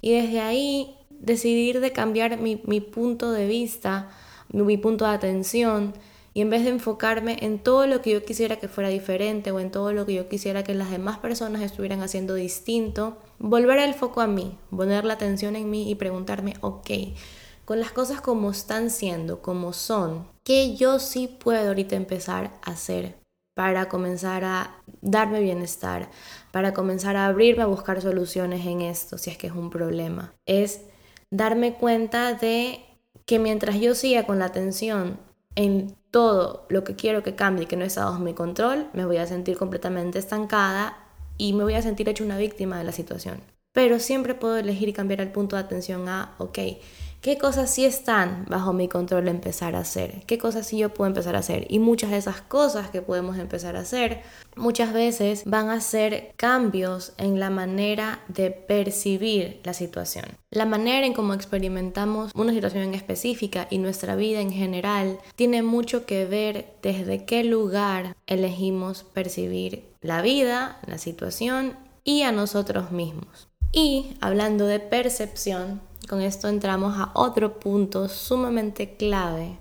Y 0.00 0.12
desde 0.12 0.40
ahí 0.40 0.96
decidir 1.10 1.80
de 1.80 1.90
cambiar 1.92 2.38
mi, 2.38 2.62
mi 2.64 2.80
punto 2.80 3.32
de 3.32 3.48
vista, 3.48 4.08
mi 4.52 4.76
punto 4.76 5.04
de 5.04 5.10
atención 5.10 5.94
y 6.32 6.42
en 6.42 6.50
vez 6.50 6.64
de 6.64 6.70
enfocarme 6.70 7.38
en 7.40 7.58
todo 7.58 7.86
lo 7.86 8.02
que 8.02 8.12
yo 8.12 8.24
quisiera 8.24 8.56
que 8.56 8.68
fuera 8.68 8.88
diferente 8.88 9.50
o 9.50 9.60
en 9.60 9.70
todo 9.70 9.92
lo 9.92 10.06
que 10.06 10.14
yo 10.14 10.28
quisiera 10.28 10.62
que 10.62 10.74
las 10.74 10.90
demás 10.90 11.18
personas 11.18 11.62
estuvieran 11.62 12.02
haciendo 12.02 12.34
distinto, 12.34 13.18
volver 13.38 13.78
el 13.80 13.94
foco 13.94 14.20
a 14.20 14.26
mí, 14.26 14.56
poner 14.70 15.04
la 15.04 15.14
atención 15.14 15.56
en 15.56 15.70
mí 15.70 15.90
y 15.90 15.96
preguntarme, 15.96 16.54
ok, 16.60 16.90
con 17.64 17.80
las 17.80 17.92
cosas 17.92 18.20
como 18.20 18.50
están 18.50 18.90
siendo, 18.90 19.42
como 19.42 19.72
son, 19.72 20.26
¿qué 20.44 20.76
yo 20.76 20.98
sí 20.98 21.28
puedo 21.28 21.68
ahorita 21.68 21.96
empezar 21.96 22.52
a 22.62 22.72
hacer 22.72 23.18
para 23.54 23.88
comenzar 23.88 24.44
a 24.44 24.82
darme 25.02 25.40
bienestar, 25.40 26.10
para 26.52 26.72
comenzar 26.72 27.16
a 27.16 27.26
abrirme 27.26 27.62
a 27.62 27.66
buscar 27.66 28.00
soluciones 28.00 28.66
en 28.66 28.80
esto, 28.80 29.18
si 29.18 29.30
es 29.30 29.38
que 29.38 29.48
es 29.48 29.52
un 29.52 29.70
problema? 29.70 30.32
Es 30.46 30.82
darme 31.30 31.74
cuenta 31.74 32.34
de 32.34 32.80
que 33.26 33.38
mientras 33.38 33.80
yo 33.80 33.94
siga 33.94 34.26
con 34.26 34.38
la 34.38 34.46
atención 34.46 35.18
en 35.54 35.96
todo 36.10 36.66
lo 36.68 36.84
que 36.84 36.96
quiero 36.96 37.22
que 37.22 37.34
cambie 37.34 37.64
y 37.64 37.66
que 37.66 37.76
no 37.76 37.84
está 37.84 38.04
bajo 38.04 38.18
mi 38.20 38.34
control, 38.34 38.88
me 38.92 39.04
voy 39.04 39.18
a 39.18 39.26
sentir 39.26 39.56
completamente 39.56 40.18
estancada 40.18 40.96
y 41.36 41.52
me 41.52 41.64
voy 41.64 41.74
a 41.74 41.82
sentir 41.82 42.08
hecho 42.08 42.24
una 42.24 42.36
víctima 42.36 42.78
de 42.78 42.84
la 42.84 42.92
situación. 42.92 43.40
Pero 43.72 44.00
siempre 44.00 44.34
puedo 44.34 44.56
elegir 44.56 44.88
y 44.88 44.92
cambiar 44.92 45.20
el 45.20 45.30
punto 45.30 45.56
de 45.56 45.62
atención 45.62 46.08
a, 46.08 46.34
ok, 46.38 46.58
¿qué 47.20 47.36
cosas 47.36 47.70
sí 47.70 47.84
están 47.84 48.46
bajo 48.48 48.72
mi 48.72 48.88
control 48.88 49.28
empezar 49.28 49.76
a 49.76 49.80
hacer? 49.80 50.22
¿Qué 50.26 50.38
cosas 50.38 50.66
sí 50.66 50.78
yo 50.78 50.94
puedo 50.94 51.08
empezar 51.08 51.36
a 51.36 51.40
hacer? 51.40 51.66
Y 51.68 51.78
muchas 51.78 52.10
de 52.10 52.16
esas 52.16 52.40
cosas 52.40 52.90
que 52.90 53.02
podemos 53.02 53.38
empezar 53.38 53.76
a 53.76 53.80
hacer 53.80 54.22
muchas 54.56 54.92
veces 54.92 55.42
van 55.44 55.68
a 55.68 55.80
ser 55.80 56.32
cambios 56.36 57.12
en 57.18 57.38
la 57.38 57.50
manera 57.50 58.20
de 58.28 58.50
percibir 58.50 59.60
la 59.64 59.74
situación. 59.74 60.24
La 60.50 60.66
manera 60.66 61.06
en 61.06 61.14
cómo 61.14 61.34
experimentamos 61.34 62.32
una 62.34 62.52
situación 62.52 62.84
en 62.84 62.94
específica 62.94 63.66
y 63.70 63.78
nuestra 63.78 64.16
vida 64.16 64.40
en 64.40 64.52
general 64.52 65.18
tiene 65.36 65.62
mucho 65.62 66.06
que 66.06 66.24
ver 66.24 66.74
desde 66.82 67.24
qué 67.24 67.44
lugar 67.44 68.16
elegimos 68.26 69.04
percibir 69.04 69.84
la 70.00 70.22
vida, 70.22 70.80
la 70.86 70.98
situación 70.98 71.76
y 72.04 72.22
a 72.22 72.32
nosotros 72.32 72.90
mismos. 72.90 73.48
Y 73.72 74.16
hablando 74.20 74.66
de 74.66 74.80
percepción, 74.80 75.80
con 76.10 76.22
esto 76.22 76.48
entramos 76.48 76.98
a 76.98 77.12
otro 77.14 77.60
punto 77.60 78.08
sumamente 78.08 78.96
clave 78.96 79.56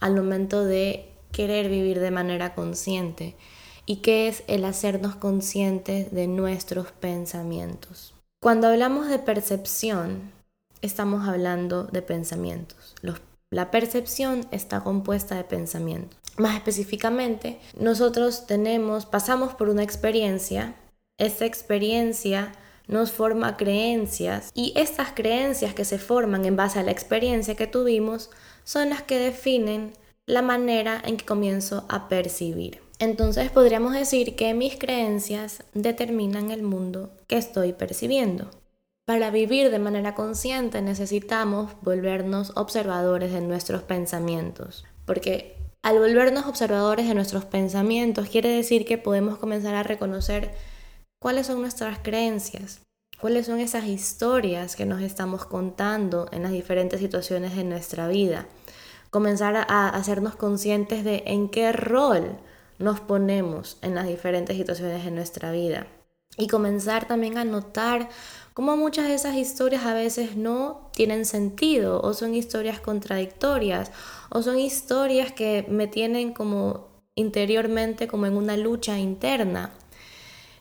al 0.00 0.16
momento 0.16 0.64
de 0.64 1.12
querer 1.30 1.68
vivir 1.68 2.00
de 2.00 2.10
manera 2.10 2.54
consciente 2.54 3.36
y 3.84 3.96
que 3.96 4.26
es 4.26 4.42
el 4.46 4.64
hacernos 4.64 5.14
conscientes 5.16 6.10
de 6.10 6.26
nuestros 6.26 6.90
pensamientos. 6.90 8.14
Cuando 8.40 8.68
hablamos 8.68 9.08
de 9.08 9.18
percepción, 9.18 10.32
estamos 10.80 11.28
hablando 11.28 11.84
de 11.84 12.00
pensamientos. 12.00 12.94
la 13.50 13.70
percepción 13.70 14.46
está 14.52 14.80
compuesta 14.82 15.34
de 15.34 15.44
pensamientos. 15.44 16.18
Más 16.38 16.56
específicamente, 16.56 17.60
nosotros 17.78 18.46
tenemos, 18.46 19.04
pasamos 19.04 19.52
por 19.52 19.68
una 19.68 19.82
experiencia, 19.82 20.76
esa 21.18 21.44
experiencia 21.44 22.52
nos 22.90 23.12
forma 23.12 23.56
creencias 23.56 24.50
y 24.54 24.72
estas 24.76 25.12
creencias 25.12 25.74
que 25.74 25.84
se 25.84 25.98
forman 25.98 26.44
en 26.44 26.56
base 26.56 26.78
a 26.78 26.82
la 26.82 26.90
experiencia 26.90 27.54
que 27.54 27.66
tuvimos 27.66 28.30
son 28.64 28.90
las 28.90 29.02
que 29.02 29.18
definen 29.18 29.92
la 30.26 30.42
manera 30.42 31.00
en 31.04 31.16
que 31.16 31.24
comienzo 31.24 31.86
a 31.88 32.08
percibir. 32.08 32.82
Entonces 32.98 33.50
podríamos 33.50 33.94
decir 33.94 34.36
que 34.36 34.52
mis 34.54 34.76
creencias 34.76 35.62
determinan 35.72 36.50
el 36.50 36.62
mundo 36.62 37.12
que 37.26 37.38
estoy 37.38 37.72
percibiendo. 37.72 38.50
Para 39.06 39.30
vivir 39.30 39.70
de 39.70 39.78
manera 39.78 40.14
consciente 40.14 40.82
necesitamos 40.82 41.72
volvernos 41.82 42.52
observadores 42.56 43.32
de 43.32 43.40
nuestros 43.40 43.82
pensamientos, 43.82 44.84
porque 45.06 45.56
al 45.82 45.98
volvernos 45.98 46.46
observadores 46.46 47.08
de 47.08 47.14
nuestros 47.14 47.44
pensamientos 47.44 48.28
quiere 48.28 48.50
decir 48.50 48.84
que 48.84 48.98
podemos 48.98 49.38
comenzar 49.38 49.74
a 49.74 49.82
reconocer 49.82 50.52
cuáles 51.20 51.46
son 51.46 51.60
nuestras 51.60 51.98
creencias, 51.98 52.80
cuáles 53.20 53.46
son 53.46 53.60
esas 53.60 53.84
historias 53.84 54.74
que 54.74 54.86
nos 54.86 55.02
estamos 55.02 55.44
contando 55.44 56.26
en 56.32 56.42
las 56.42 56.52
diferentes 56.52 56.98
situaciones 56.98 57.54
de 57.54 57.64
nuestra 57.64 58.08
vida, 58.08 58.46
comenzar 59.10 59.54
a 59.68 59.88
hacernos 59.88 60.34
conscientes 60.34 61.04
de 61.04 61.22
en 61.26 61.50
qué 61.50 61.72
rol 61.72 62.38
nos 62.78 63.00
ponemos 63.00 63.76
en 63.82 63.94
las 63.94 64.06
diferentes 64.06 64.56
situaciones 64.56 65.04
de 65.04 65.10
nuestra 65.10 65.52
vida. 65.52 65.86
Y 66.38 66.46
comenzar 66.46 67.06
también 67.06 67.36
a 67.36 67.44
notar 67.44 68.08
cómo 68.54 68.76
muchas 68.76 69.08
de 69.08 69.14
esas 69.14 69.34
historias 69.34 69.84
a 69.84 69.92
veces 69.92 70.36
no 70.36 70.90
tienen 70.94 71.26
sentido 71.26 72.00
o 72.00 72.14
son 72.14 72.34
historias 72.34 72.80
contradictorias 72.80 73.90
o 74.30 74.40
son 74.42 74.58
historias 74.58 75.32
que 75.32 75.66
me 75.68 75.86
tienen 75.86 76.32
como 76.32 76.88
interiormente 77.14 78.08
como 78.08 78.24
en 78.26 78.36
una 78.36 78.56
lucha 78.56 78.98
interna. 78.98 79.72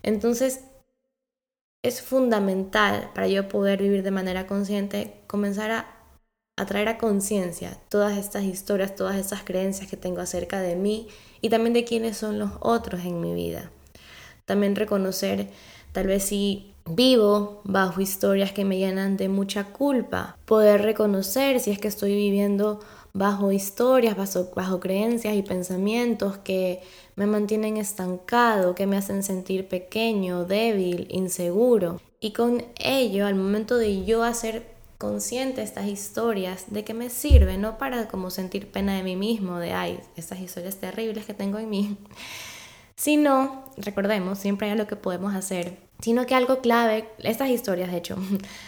Entonces 0.03 0.61
es 1.83 2.01
fundamental 2.01 3.11
para 3.13 3.27
yo 3.27 3.47
poder 3.47 3.81
vivir 3.81 4.03
de 4.03 4.11
manera 4.11 4.47
consciente 4.47 5.21
comenzar 5.27 5.71
a 5.71 5.99
a 6.59 6.65
traer 6.65 6.89
a 6.89 6.97
conciencia 6.97 7.77
todas 7.87 8.17
estas 8.17 8.43
historias, 8.43 8.93
todas 8.93 9.15
estas 9.15 9.43
creencias 9.43 9.89
que 9.89 9.95
tengo 9.95 10.19
acerca 10.19 10.59
de 10.59 10.75
mí 10.75 11.07
y 11.39 11.47
también 11.47 11.73
de 11.73 11.85
quiénes 11.85 12.17
son 12.17 12.37
los 12.37 12.51
otros 12.59 13.05
en 13.05 13.21
mi 13.21 13.33
vida. 13.33 13.71
También 14.43 14.75
reconocer 14.75 15.47
tal 15.93 16.07
vez 16.07 16.23
si 16.23 16.73
vivo 16.85 17.61
bajo 17.63 18.01
historias 18.01 18.51
que 18.51 18.65
me 18.65 18.77
llenan 18.77 19.15
de 19.15 19.29
mucha 19.29 19.71
culpa, 19.71 20.37
poder 20.45 20.81
reconocer 20.81 21.61
si 21.61 21.71
es 21.71 21.79
que 21.79 21.87
estoy 21.87 22.13
viviendo 22.13 22.81
bajo 23.19 23.51
historias, 23.51 24.15
bajo, 24.55 24.79
creencias 24.79 25.35
y 25.35 25.43
pensamientos 25.43 26.37
que 26.37 26.81
me 27.17 27.27
mantienen 27.27 27.75
estancado, 27.75 28.75
que 28.75 28.87
me 28.87 28.95
hacen 28.95 29.23
sentir 29.23 29.67
pequeño, 29.67 30.45
débil, 30.45 31.05
inseguro. 31.09 31.99
Y 32.21 32.31
con 32.31 32.63
ello, 32.77 33.27
al 33.27 33.35
momento 33.35 33.77
de 33.77 34.05
yo 34.05 34.23
hacer 34.23 34.65
consciente 34.97 35.61
estas 35.61 35.87
historias, 35.87 36.67
de 36.69 36.85
que 36.85 36.93
me 36.93 37.09
sirve, 37.09 37.57
no 37.57 37.77
para 37.77 38.07
como 38.07 38.29
sentir 38.29 38.71
pena 38.71 38.95
de 38.95 39.03
mí 39.03 39.17
mismo, 39.17 39.59
de 39.59 39.73
ay, 39.73 39.99
estas 40.15 40.39
historias 40.39 40.77
terribles 40.77 41.25
que 41.25 41.33
tengo 41.33 41.59
en 41.59 41.69
mí, 41.69 41.97
sino, 42.95 43.65
recordemos, 43.75 44.39
siempre 44.39 44.67
hay 44.67 44.73
algo 44.73 44.87
que 44.87 44.95
podemos 44.95 45.35
hacer, 45.35 45.77
sino 46.01 46.25
que 46.25 46.35
algo 46.35 46.61
clave, 46.61 47.09
estas 47.17 47.49
historias 47.49 47.91
de 47.91 47.97
hecho, 47.97 48.15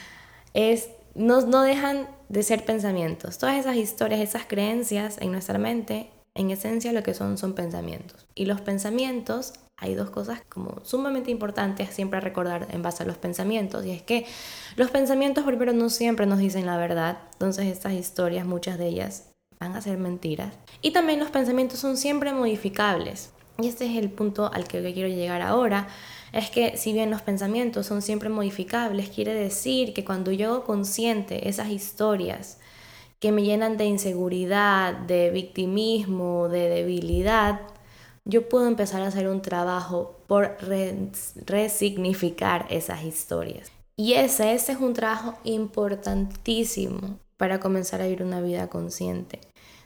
es, 0.53 0.89
no, 1.15 1.41
no 1.41 1.61
dejan 1.61 2.07
de 2.29 2.43
ser 2.43 2.65
pensamientos. 2.65 3.37
Todas 3.37 3.57
esas 3.57 3.75
historias, 3.75 4.19
esas 4.21 4.45
creencias 4.45 5.17
en 5.19 5.31
nuestra 5.31 5.57
mente, 5.57 6.09
en 6.33 6.51
esencia 6.51 6.93
lo 6.93 7.03
que 7.03 7.13
son 7.13 7.37
son 7.37 7.53
pensamientos. 7.53 8.25
Y 8.35 8.45
los 8.45 8.61
pensamientos, 8.61 9.53
hay 9.77 9.95
dos 9.95 10.09
cosas 10.09 10.41
como 10.47 10.79
sumamente 10.83 11.31
importantes 11.31 11.89
siempre 11.89 12.17
a 12.17 12.21
recordar 12.21 12.67
en 12.71 12.81
base 12.81 13.03
a 13.03 13.05
los 13.05 13.17
pensamientos. 13.17 13.85
Y 13.85 13.91
es 13.91 14.01
que 14.01 14.25
los 14.75 14.89
pensamientos 14.91 15.43
primero 15.43 15.73
no 15.73 15.89
siempre 15.89 16.25
nos 16.25 16.39
dicen 16.39 16.65
la 16.65 16.77
verdad. 16.77 17.17
Entonces 17.33 17.65
estas 17.65 17.93
historias, 17.93 18.45
muchas 18.45 18.77
de 18.77 18.87
ellas, 18.87 19.31
van 19.59 19.75
a 19.75 19.81
ser 19.81 19.97
mentiras. 19.97 20.53
Y 20.81 20.91
también 20.91 21.19
los 21.19 21.29
pensamientos 21.29 21.79
son 21.79 21.97
siempre 21.97 22.31
modificables. 22.33 23.31
Y 23.59 23.67
este 23.67 23.85
es 23.85 23.97
el 23.97 24.09
punto 24.09 24.51
al 24.51 24.67
que 24.67 24.81
quiero 24.93 25.09
llegar 25.09 25.41
ahora 25.41 25.87
es 26.33 26.49
que 26.49 26.77
si 26.77 26.93
bien 26.93 27.09
los 27.09 27.21
pensamientos 27.21 27.85
son 27.85 28.01
siempre 28.01 28.29
modificables, 28.29 29.09
quiere 29.09 29.33
decir 29.33 29.93
que 29.93 30.05
cuando 30.05 30.31
yo 30.31 30.63
consciente 30.63 31.49
esas 31.49 31.69
historias 31.69 32.57
que 33.19 33.31
me 33.31 33.43
llenan 33.43 33.77
de 33.77 33.85
inseguridad, 33.85 34.93
de 34.93 35.29
victimismo, 35.29 36.47
de 36.47 36.69
debilidad, 36.69 37.61
yo 38.23 38.47
puedo 38.47 38.67
empezar 38.67 39.01
a 39.01 39.07
hacer 39.07 39.27
un 39.27 39.41
trabajo 39.41 40.15
por 40.27 40.57
resignificar 41.45 42.65
esas 42.69 43.03
historias. 43.03 43.71
Y 43.97 44.13
ese, 44.13 44.53
ese 44.53 44.71
es 44.71 44.79
un 44.79 44.93
trabajo 44.93 45.37
importantísimo 45.43 47.19
para 47.37 47.59
comenzar 47.59 48.01
a 48.01 48.05
vivir 48.05 48.23
una 48.23 48.41
vida 48.41 48.67
consciente. 48.67 49.39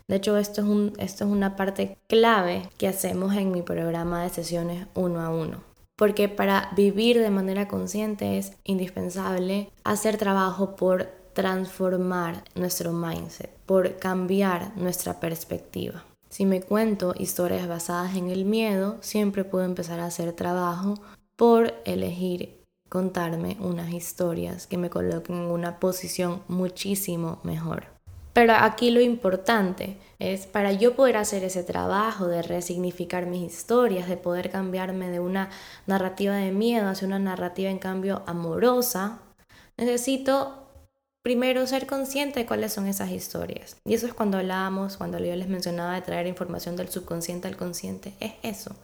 De 0.07 0.17
hecho, 0.17 0.37
esto 0.37 0.61
es, 0.61 0.67
un, 0.67 0.93
esto 0.99 1.25
es 1.25 1.31
una 1.31 1.55
parte 1.55 1.97
clave 2.07 2.69
que 2.77 2.87
hacemos 2.87 3.35
en 3.35 3.51
mi 3.51 3.63
programa 3.63 4.23
de 4.23 4.29
sesiones 4.29 4.85
uno 4.93 5.19
a 5.21 5.29
uno 5.29 5.75
porque 5.95 6.29
para 6.29 6.71
vivir 6.75 7.19
de 7.19 7.29
manera 7.29 7.67
consciente 7.67 8.37
es 8.37 8.53
indispensable 8.63 9.71
hacer 9.83 10.17
trabajo 10.17 10.75
por 10.75 11.09
transformar 11.33 12.43
nuestro 12.55 12.93
mindset, 12.93 13.51
por 13.65 13.97
cambiar 13.97 14.75
nuestra 14.77 15.19
perspectiva. 15.19 16.05
Si 16.29 16.45
me 16.45 16.61
cuento 16.61 17.13
historias 17.17 17.67
basadas 17.67 18.15
en 18.15 18.29
el 18.29 18.45
miedo, 18.45 18.97
siempre 19.01 19.43
puedo 19.43 19.65
empezar 19.65 19.99
a 19.99 20.05
hacer 20.05 20.33
trabajo 20.33 20.95
por 21.35 21.73
elegir 21.85 22.61
contarme 22.89 23.57
unas 23.59 23.91
historias 23.91 24.67
que 24.67 24.77
me 24.77 24.89
coloquen 24.89 25.35
en 25.35 25.51
una 25.51 25.79
posición 25.79 26.43
muchísimo 26.47 27.39
mejor. 27.43 27.94
Pero 28.35 28.51
aquí 28.51 28.91
lo 28.91 28.99
importante 28.99 29.95
es 30.19 30.45
para 30.45 30.73
yo 30.73 30.93
poder 30.93 31.15
hacer 31.15 31.45
ese 31.45 31.63
trabajo 31.63 32.27
de 32.27 32.41
resignificar 32.41 33.27
mis 33.27 33.50
historias, 33.50 34.09
de 34.09 34.17
poder 34.17 34.50
cambiarme 34.50 35.09
de 35.09 35.21
una 35.21 35.50
narrativa 35.87 36.35
de 36.35 36.51
miedo 36.51 36.89
hacia 36.89 37.07
una 37.07 37.17
narrativa 37.17 37.69
en 37.69 37.79
cambio 37.79 38.24
amorosa, 38.27 39.19
necesito 39.77 40.67
primero 41.21 41.65
ser 41.65 41.87
consciente 41.87 42.41
de 42.41 42.45
cuáles 42.45 42.74
son 42.74 42.87
esas 42.87 43.09
historias. 43.11 43.77
Y 43.85 43.93
eso 43.93 44.05
es 44.05 44.13
cuando 44.13 44.37
hablábamos, 44.37 44.98
cuando 44.98 45.17
yo 45.17 45.33
les 45.33 45.48
mencionaba 45.48 45.95
de 45.95 46.01
traer 46.01 46.27
información 46.27 46.75
del 46.75 46.89
subconsciente 46.89 47.48
al 47.48 47.55
consciente, 47.55 48.15
es 48.19 48.33
eso. 48.43 48.75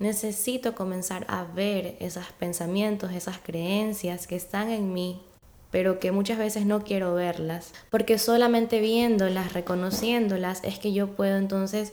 Necesito 0.00 0.74
comenzar 0.74 1.26
a 1.28 1.44
ver 1.44 1.96
esos 2.00 2.26
pensamientos, 2.40 3.12
esas 3.12 3.38
creencias 3.38 4.26
que 4.26 4.34
están 4.34 4.68
en 4.68 4.92
mí, 4.92 5.22
pero 5.70 6.00
que 6.00 6.12
muchas 6.12 6.38
veces 6.38 6.66
no 6.66 6.82
quiero 6.82 7.14
verlas, 7.14 7.72
porque 7.90 8.18
solamente 8.18 8.80
viéndolas, 8.80 9.52
reconociéndolas, 9.52 10.62
es 10.64 10.78
que 10.78 10.92
yo 10.92 11.08
puedo 11.16 11.36
entonces 11.36 11.92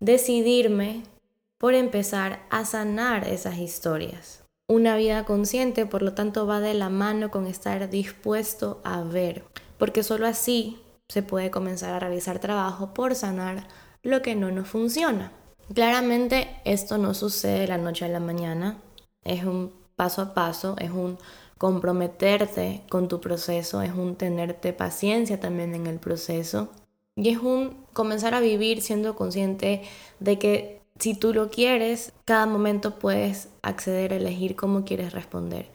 decidirme 0.00 1.02
por 1.58 1.74
empezar 1.74 2.40
a 2.50 2.64
sanar 2.64 3.26
esas 3.26 3.58
historias. 3.58 4.44
Una 4.68 4.96
vida 4.96 5.24
consciente, 5.24 5.86
por 5.86 6.02
lo 6.02 6.14
tanto, 6.14 6.46
va 6.46 6.60
de 6.60 6.74
la 6.74 6.90
mano 6.90 7.30
con 7.30 7.46
estar 7.46 7.88
dispuesto 7.88 8.80
a 8.84 9.02
ver, 9.02 9.44
porque 9.78 10.02
solo 10.02 10.26
así 10.26 10.80
se 11.08 11.22
puede 11.22 11.50
comenzar 11.50 11.94
a 11.94 12.00
realizar 12.00 12.40
trabajo 12.40 12.92
por 12.92 13.14
sanar 13.14 13.68
lo 14.02 14.22
que 14.22 14.34
no 14.34 14.50
nos 14.50 14.68
funciona. 14.68 15.32
Claramente 15.72 16.48
esto 16.64 16.98
no 16.98 17.14
sucede 17.14 17.60
de 17.60 17.68
la 17.68 17.78
noche 17.78 18.04
a 18.04 18.08
la 18.08 18.20
mañana, 18.20 18.78
es 19.24 19.44
un 19.44 19.72
paso 19.96 20.22
a 20.22 20.34
paso, 20.34 20.76
es 20.78 20.90
un 20.90 21.18
comprometerte 21.58 22.82
con 22.88 23.08
tu 23.08 23.20
proceso, 23.20 23.82
es 23.82 23.92
un 23.92 24.16
tenerte 24.16 24.72
paciencia 24.72 25.40
también 25.40 25.74
en 25.74 25.86
el 25.86 25.98
proceso 25.98 26.68
y 27.16 27.30
es 27.30 27.38
un 27.38 27.76
comenzar 27.94 28.34
a 28.34 28.40
vivir 28.40 28.82
siendo 28.82 29.16
consciente 29.16 29.82
de 30.20 30.38
que 30.38 30.82
si 30.98 31.14
tú 31.14 31.32
lo 31.34 31.50
quieres, 31.50 32.12
cada 32.24 32.46
momento 32.46 32.98
puedes 32.98 33.48
acceder 33.62 34.12
a 34.12 34.16
elegir 34.16 34.56
cómo 34.56 34.84
quieres 34.84 35.12
responder. 35.12 35.66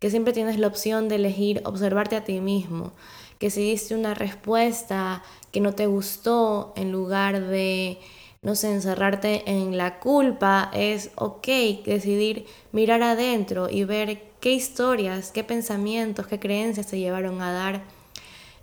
Que 0.00 0.10
siempre 0.10 0.34
tienes 0.34 0.58
la 0.58 0.66
opción 0.66 1.08
de 1.08 1.16
elegir 1.16 1.62
observarte 1.64 2.16
a 2.16 2.24
ti 2.24 2.40
mismo. 2.40 2.92
Que 3.38 3.50
si 3.50 3.62
diste 3.62 3.94
una 3.94 4.14
respuesta 4.14 5.22
que 5.50 5.60
no 5.60 5.74
te 5.74 5.86
gustó, 5.86 6.74
en 6.76 6.92
lugar 6.92 7.46
de, 7.46 7.98
no 8.42 8.54
sé, 8.54 8.72
encerrarte 8.72 9.50
en 9.50 9.78
la 9.78 9.98
culpa, 9.98 10.70
es 10.74 11.10
ok 11.14 11.46
decidir 11.84 12.46
mirar 12.72 13.02
adentro 13.02 13.68
y 13.70 13.84
ver 13.84 14.25
qué 14.46 14.52
historias, 14.52 15.32
qué 15.32 15.42
pensamientos, 15.42 16.28
qué 16.28 16.38
creencias 16.38 16.86
te 16.86 17.00
llevaron 17.00 17.42
a 17.42 17.52
dar 17.52 17.82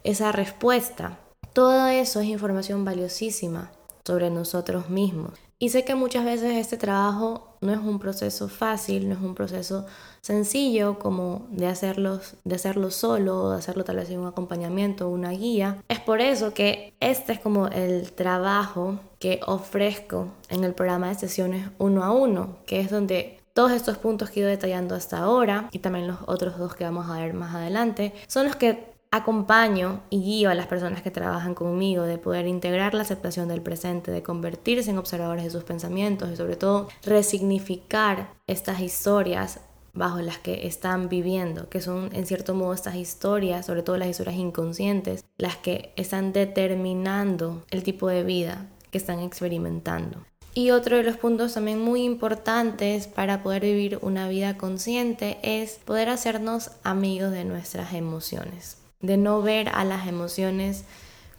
esa 0.06 0.32
respuesta. 0.32 1.20
Todo 1.52 1.88
eso 1.88 2.22
es 2.22 2.28
información 2.28 2.86
valiosísima 2.86 3.70
sobre 4.06 4.30
nosotros 4.30 4.90
mismos. 4.90 5.34
Y 5.60 5.72
sé 5.72 5.84
que 5.84 5.96
muchas 5.96 6.24
veces 6.24 6.56
este 6.56 6.78
trabajo 6.78 7.58
no 7.60 7.74
es 7.74 7.80
un 7.80 8.00
proceso 8.00 8.48
fácil, 8.48 9.10
no 9.10 9.16
es 9.16 9.22
un 9.22 9.36
proceso 9.36 9.86
sencillo 10.22 11.00
como 11.00 11.48
de, 11.50 11.68
hacerlos, 11.68 12.36
de 12.46 12.56
hacerlo 12.56 12.90
solo, 12.90 13.50
de 13.50 13.58
hacerlo 13.58 13.84
tal 13.84 13.98
vez 13.98 14.10
en 14.10 14.20
un 14.20 14.28
acompañamiento 14.28 15.10
o 15.10 15.12
una 15.12 15.32
guía. 15.32 15.84
Es 15.90 16.00
por 16.00 16.22
eso 16.22 16.54
que 16.54 16.94
este 17.02 17.34
es 17.34 17.40
como 17.40 17.68
el 17.68 18.14
trabajo 18.14 19.02
que 19.20 19.42
ofrezco 19.46 20.30
en 20.48 20.64
el 20.64 20.74
programa 20.74 21.10
de 21.10 21.16
sesiones 21.16 21.72
uno 21.78 22.06
a 22.06 22.14
uno, 22.14 22.60
que 22.66 22.80
es 22.80 22.90
donde 22.90 23.43
todos 23.54 23.72
estos 23.72 23.98
puntos 23.98 24.30
que 24.30 24.40
he 24.40 24.44
ido 24.44 24.50
detallando 24.50 24.96
hasta 24.96 25.20
ahora 25.20 25.70
y 25.72 25.80
también 25.80 26.08
los 26.08 26.20
otros 26.26 26.58
dos 26.58 26.76
que 26.76 26.84
vamos 26.84 27.10
a 27.10 27.20
ver 27.20 27.34
más 27.34 27.56
adelante 27.56 28.14
son 28.28 28.46
los 28.46 28.56
que 28.56 28.94
acompaño 29.12 30.02
y 30.10 30.24
guío 30.24 30.50
a 30.50 30.56
las 30.56 30.66
personas 30.66 31.04
que 31.04 31.12
trabajan 31.12 31.54
conmigo 31.54 32.02
de 32.02 32.18
poder 32.18 32.48
integrar 32.48 32.96
la 32.96 33.04
aceptación 33.04 33.48
del 33.48 33.62
presente, 33.62 34.10
de 34.10 34.24
convertirse 34.24 34.90
en 34.90 34.98
observadores 34.98 35.44
de 35.44 35.52
sus 35.52 35.64
pensamientos 35.64 36.32
y 36.32 36.36
sobre 36.36 36.56
todo 36.56 36.88
resignificar 37.04 38.34
estas 38.48 38.80
historias 38.80 39.60
bajo 39.94 40.20
las 40.22 40.40
que 40.40 40.66
están 40.66 41.10
viviendo, 41.10 41.70
que 41.70 41.80
son 41.80 42.10
en 42.14 42.26
cierto 42.26 42.56
modo 42.56 42.74
estas 42.74 42.96
historias, 42.96 43.68
sobre 43.68 43.84
todo 43.84 43.98
las 43.98 44.10
historias 44.10 44.36
inconscientes, 44.36 45.26
las 45.38 45.58
que 45.58 45.94
están 45.96 46.34
determinando 46.34 47.64
el 47.70 47.84
tipo 47.84 48.08
de 48.08 48.24
vida 48.24 48.66
que 48.90 48.98
están 48.98 49.20
experimentando. 49.20 50.26
Y 50.56 50.70
otro 50.70 50.98
de 50.98 51.04
los 51.04 51.18
puntos 51.18 51.56
también 51.56 51.82
muy 51.82 52.04
importantes 52.04 53.08
para 53.08 53.42
poder 53.42 53.64
vivir 53.64 53.98
una 54.02 54.28
vida 54.28 54.56
consciente 54.56 55.40
es 55.42 55.80
poder 55.84 56.10
hacernos 56.10 56.72
amigos 56.84 57.32
de 57.32 57.44
nuestras 57.44 57.94
emociones, 57.94 58.78
de 59.02 59.18
no 59.18 59.42
ver 59.42 59.70
a 59.70 59.84
las 59.84 60.08
emociones 60.08 60.86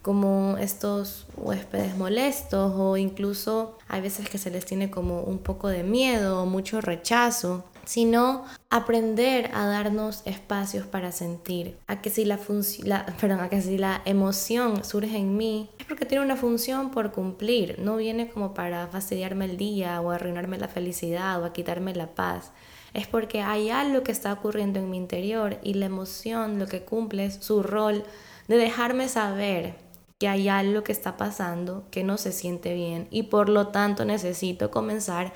como 0.02 0.56
estos 0.58 1.26
huéspedes 1.36 1.96
molestos 1.96 2.72
o 2.76 2.96
incluso 2.96 3.78
hay 3.88 4.00
veces 4.00 4.28
que 4.28 4.36
se 4.36 4.50
les 4.50 4.66
tiene 4.66 4.90
como 4.90 5.22
un 5.22 5.38
poco 5.38 5.68
de 5.68 5.84
miedo 5.84 6.42
o 6.42 6.46
mucho 6.46 6.80
rechazo 6.80 7.64
sino 7.86 8.44
aprender 8.70 9.50
a 9.54 9.66
darnos 9.66 10.22
espacios 10.24 10.86
para 10.86 11.12
sentir, 11.12 11.78
a 11.86 12.00
que 12.00 12.10
si 12.10 12.24
la, 12.24 12.38
perdón, 13.20 13.40
a 13.40 13.48
que 13.48 13.60
si 13.60 13.78
la 13.78 14.02
emoción 14.04 14.84
surge 14.84 15.16
en 15.16 15.36
mí, 15.36 15.70
es 15.78 15.86
porque 15.86 16.06
tiene 16.06 16.24
una 16.24 16.36
función 16.36 16.90
por 16.90 17.12
cumplir, 17.12 17.78
no 17.78 17.96
viene 17.96 18.28
como 18.28 18.54
para 18.54 18.86
fastidiarme 18.88 19.44
el 19.46 19.56
día 19.56 20.00
o 20.00 20.10
arruinarme 20.10 20.58
la 20.58 20.68
felicidad 20.68 21.40
o 21.42 21.44
a 21.44 21.52
quitarme 21.52 21.94
la 21.94 22.14
paz. 22.14 22.52
Es 22.92 23.08
porque 23.08 23.42
hay 23.42 23.70
algo 23.70 24.04
que 24.04 24.12
está 24.12 24.32
ocurriendo 24.32 24.78
en 24.78 24.88
mi 24.88 24.96
interior 24.96 25.58
y 25.62 25.74
la 25.74 25.86
emoción 25.86 26.60
lo 26.60 26.66
que 26.66 26.84
cumple 26.84 27.26
es 27.26 27.34
su 27.40 27.62
rol 27.62 28.04
de 28.46 28.56
dejarme 28.56 29.08
saber 29.08 29.74
que 30.18 30.28
hay 30.28 30.48
algo 30.48 30.84
que 30.84 30.92
está 30.92 31.16
pasando 31.16 31.84
que 31.90 32.04
no 32.04 32.18
se 32.18 32.30
siente 32.30 32.72
bien 32.74 33.08
y 33.10 33.24
por 33.24 33.48
lo 33.48 33.68
tanto 33.68 34.04
necesito 34.04 34.70
comenzar 34.70 35.32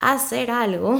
a 0.00 0.12
hacer 0.12 0.50
algo 0.50 0.98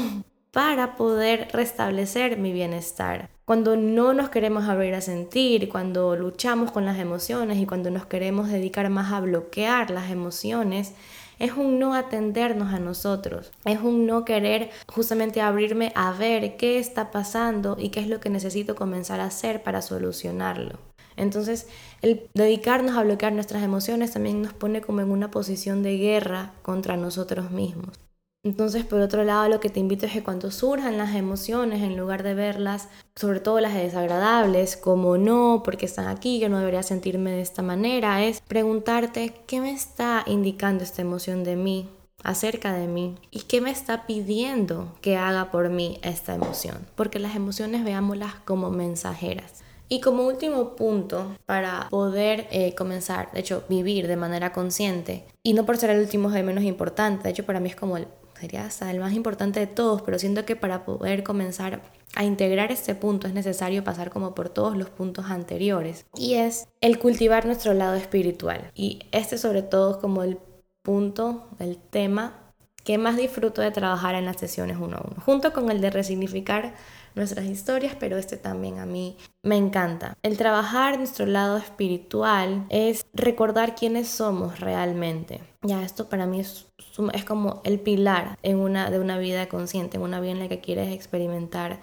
para 0.50 0.96
poder 0.96 1.48
restablecer 1.52 2.38
mi 2.38 2.52
bienestar. 2.52 3.30
Cuando 3.44 3.76
no 3.76 4.12
nos 4.12 4.28
queremos 4.28 4.68
abrir 4.68 4.94
a 4.94 5.00
sentir, 5.00 5.68
cuando 5.68 6.14
luchamos 6.16 6.70
con 6.70 6.84
las 6.84 6.98
emociones 6.98 7.58
y 7.58 7.66
cuando 7.66 7.90
nos 7.90 8.06
queremos 8.06 8.48
dedicar 8.48 8.88
más 8.90 9.12
a 9.12 9.20
bloquear 9.20 9.90
las 9.90 10.10
emociones, 10.10 10.92
es 11.40 11.52
un 11.52 11.78
no 11.78 11.94
atendernos 11.94 12.72
a 12.72 12.78
nosotros, 12.78 13.50
es 13.64 13.80
un 13.80 14.06
no 14.06 14.24
querer 14.24 14.70
justamente 14.86 15.40
abrirme 15.40 15.90
a 15.96 16.12
ver 16.12 16.56
qué 16.56 16.78
está 16.78 17.10
pasando 17.10 17.76
y 17.78 17.88
qué 17.88 18.00
es 18.00 18.08
lo 18.08 18.20
que 18.20 18.28
necesito 18.28 18.76
comenzar 18.76 19.20
a 19.20 19.26
hacer 19.26 19.62
para 19.62 19.82
solucionarlo. 19.82 20.78
Entonces, 21.16 21.66
el 22.02 22.28
dedicarnos 22.34 22.96
a 22.96 23.02
bloquear 23.02 23.32
nuestras 23.32 23.62
emociones 23.62 24.12
también 24.12 24.42
nos 24.42 24.52
pone 24.52 24.80
como 24.80 25.00
en 25.00 25.10
una 25.10 25.30
posición 25.30 25.82
de 25.82 25.96
guerra 25.96 26.52
contra 26.62 26.96
nosotros 26.96 27.50
mismos. 27.50 27.98
Entonces, 28.42 28.86
por 28.86 29.00
otro 29.00 29.22
lado, 29.22 29.50
lo 29.50 29.60
que 29.60 29.68
te 29.68 29.80
invito 29.80 30.06
es 30.06 30.12
que 30.12 30.22
cuando 30.22 30.50
surjan 30.50 30.96
las 30.96 31.14
emociones, 31.14 31.82
en 31.82 31.98
lugar 31.98 32.22
de 32.22 32.32
verlas, 32.32 32.88
sobre 33.14 33.38
todo 33.40 33.60
las 33.60 33.74
desagradables, 33.74 34.78
como 34.78 35.18
no, 35.18 35.60
porque 35.62 35.84
están 35.84 36.08
aquí, 36.08 36.38
yo 36.38 36.48
no 36.48 36.58
debería 36.58 36.82
sentirme 36.82 37.32
de 37.32 37.42
esta 37.42 37.60
manera, 37.60 38.24
es 38.24 38.40
preguntarte 38.40 39.34
qué 39.46 39.60
me 39.60 39.72
está 39.72 40.24
indicando 40.26 40.84
esta 40.84 41.02
emoción 41.02 41.44
de 41.44 41.56
mí, 41.56 41.90
acerca 42.22 42.72
de 42.72 42.86
mí, 42.86 43.16
y 43.30 43.40
qué 43.40 43.60
me 43.60 43.70
está 43.70 44.06
pidiendo 44.06 44.96
que 45.02 45.18
haga 45.18 45.50
por 45.50 45.68
mí 45.68 45.98
esta 46.02 46.34
emoción. 46.34 46.86
Porque 46.94 47.18
las 47.18 47.36
emociones 47.36 47.84
veámoslas 47.84 48.36
como 48.46 48.70
mensajeras. 48.70 49.62
Y 49.90 50.00
como 50.00 50.26
último 50.26 50.76
punto, 50.76 51.36
para 51.44 51.88
poder 51.90 52.46
eh, 52.52 52.74
comenzar, 52.74 53.30
de 53.32 53.40
hecho, 53.40 53.64
vivir 53.68 54.06
de 54.06 54.16
manera 54.16 54.52
consciente, 54.52 55.26
y 55.42 55.52
no 55.52 55.66
por 55.66 55.76
ser 55.76 55.90
el 55.90 56.00
último 56.00 56.32
es 56.32 56.44
menos 56.44 56.64
importante, 56.64 57.24
de 57.24 57.30
hecho 57.30 57.44
para 57.44 57.60
mí 57.60 57.68
es 57.68 57.76
como 57.76 57.96
el 57.96 58.06
sería 58.40 58.64
hasta 58.64 58.90
el 58.90 59.00
más 59.00 59.12
importante 59.12 59.60
de 59.60 59.66
todos, 59.66 60.02
pero 60.02 60.18
siento 60.18 60.44
que 60.44 60.56
para 60.56 60.84
poder 60.84 61.22
comenzar 61.22 61.82
a 62.14 62.24
integrar 62.24 62.72
este 62.72 62.94
punto 62.94 63.28
es 63.28 63.34
necesario 63.34 63.84
pasar 63.84 64.10
como 64.10 64.34
por 64.34 64.48
todos 64.48 64.76
los 64.76 64.90
puntos 64.90 65.26
anteriores 65.26 66.06
y 66.16 66.34
es 66.34 66.66
el 66.80 66.98
cultivar 66.98 67.46
nuestro 67.46 67.74
lado 67.74 67.94
espiritual. 67.94 68.70
Y 68.74 69.00
este 69.12 69.38
sobre 69.38 69.62
todo 69.62 69.92
es 69.92 69.96
como 69.98 70.22
el 70.22 70.38
punto, 70.82 71.48
el 71.58 71.76
tema 71.76 72.40
que 72.84 72.98
más 72.98 73.16
disfruto 73.16 73.60
de 73.60 73.70
trabajar 73.70 74.14
en 74.14 74.24
las 74.24 74.38
sesiones 74.38 74.78
uno 74.80 74.96
a 74.96 75.06
uno, 75.06 75.22
junto 75.24 75.52
con 75.52 75.70
el 75.70 75.80
de 75.80 75.90
resignificar 75.90 76.74
nuestras 77.20 77.46
historias, 77.46 77.94
pero 77.98 78.16
este 78.18 78.36
también 78.36 78.78
a 78.78 78.86
mí 78.86 79.16
me 79.42 79.56
encanta. 79.56 80.16
El 80.22 80.36
trabajar 80.36 80.98
nuestro 80.98 81.26
lado 81.26 81.56
espiritual 81.56 82.66
es 82.68 83.06
recordar 83.14 83.74
quiénes 83.74 84.08
somos 84.08 84.60
realmente. 84.60 85.40
Ya 85.62 85.82
esto 85.82 86.08
para 86.08 86.26
mí 86.26 86.40
es, 86.40 86.66
es 87.12 87.24
como 87.24 87.60
el 87.64 87.78
pilar 87.80 88.38
en 88.42 88.58
una, 88.58 88.90
de 88.90 88.98
una 88.98 89.18
vida 89.18 89.48
consciente, 89.48 89.96
en 89.96 90.02
una 90.02 90.20
vida 90.20 90.32
en 90.32 90.38
la 90.40 90.48
que 90.48 90.60
quieres 90.60 90.92
experimentar 90.92 91.80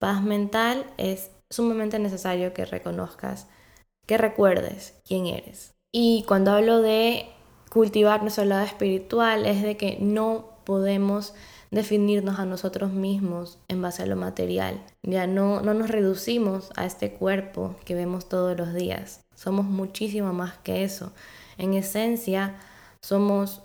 paz 0.00 0.22
mental, 0.22 0.86
es 0.96 1.30
sumamente 1.50 1.98
necesario 1.98 2.54
que 2.54 2.64
reconozcas, 2.64 3.48
que 4.06 4.16
recuerdes 4.16 5.00
quién 5.06 5.26
eres. 5.26 5.74
Y 5.92 6.24
cuando 6.26 6.52
hablo 6.52 6.80
de 6.80 7.26
cultivar 7.70 8.22
nuestro 8.22 8.44
lado 8.44 8.64
espiritual, 8.64 9.46
es 9.46 9.62
de 9.62 9.76
que 9.76 9.98
no 10.00 10.50
podemos 10.64 11.34
definirnos 11.70 12.38
a 12.38 12.44
nosotros 12.44 12.92
mismos 12.92 13.58
en 13.68 13.82
base 13.82 14.02
a 14.02 14.06
lo 14.06 14.16
material. 14.16 14.82
Ya 15.02 15.26
no, 15.26 15.60
no 15.60 15.74
nos 15.74 15.90
reducimos 15.90 16.70
a 16.76 16.84
este 16.84 17.12
cuerpo 17.12 17.76
que 17.84 17.94
vemos 17.94 18.28
todos 18.28 18.56
los 18.56 18.74
días. 18.74 19.20
Somos 19.34 19.66
muchísimo 19.66 20.32
más 20.32 20.58
que 20.58 20.84
eso. 20.84 21.12
En 21.58 21.74
esencia, 21.74 22.56
somos 23.00 23.62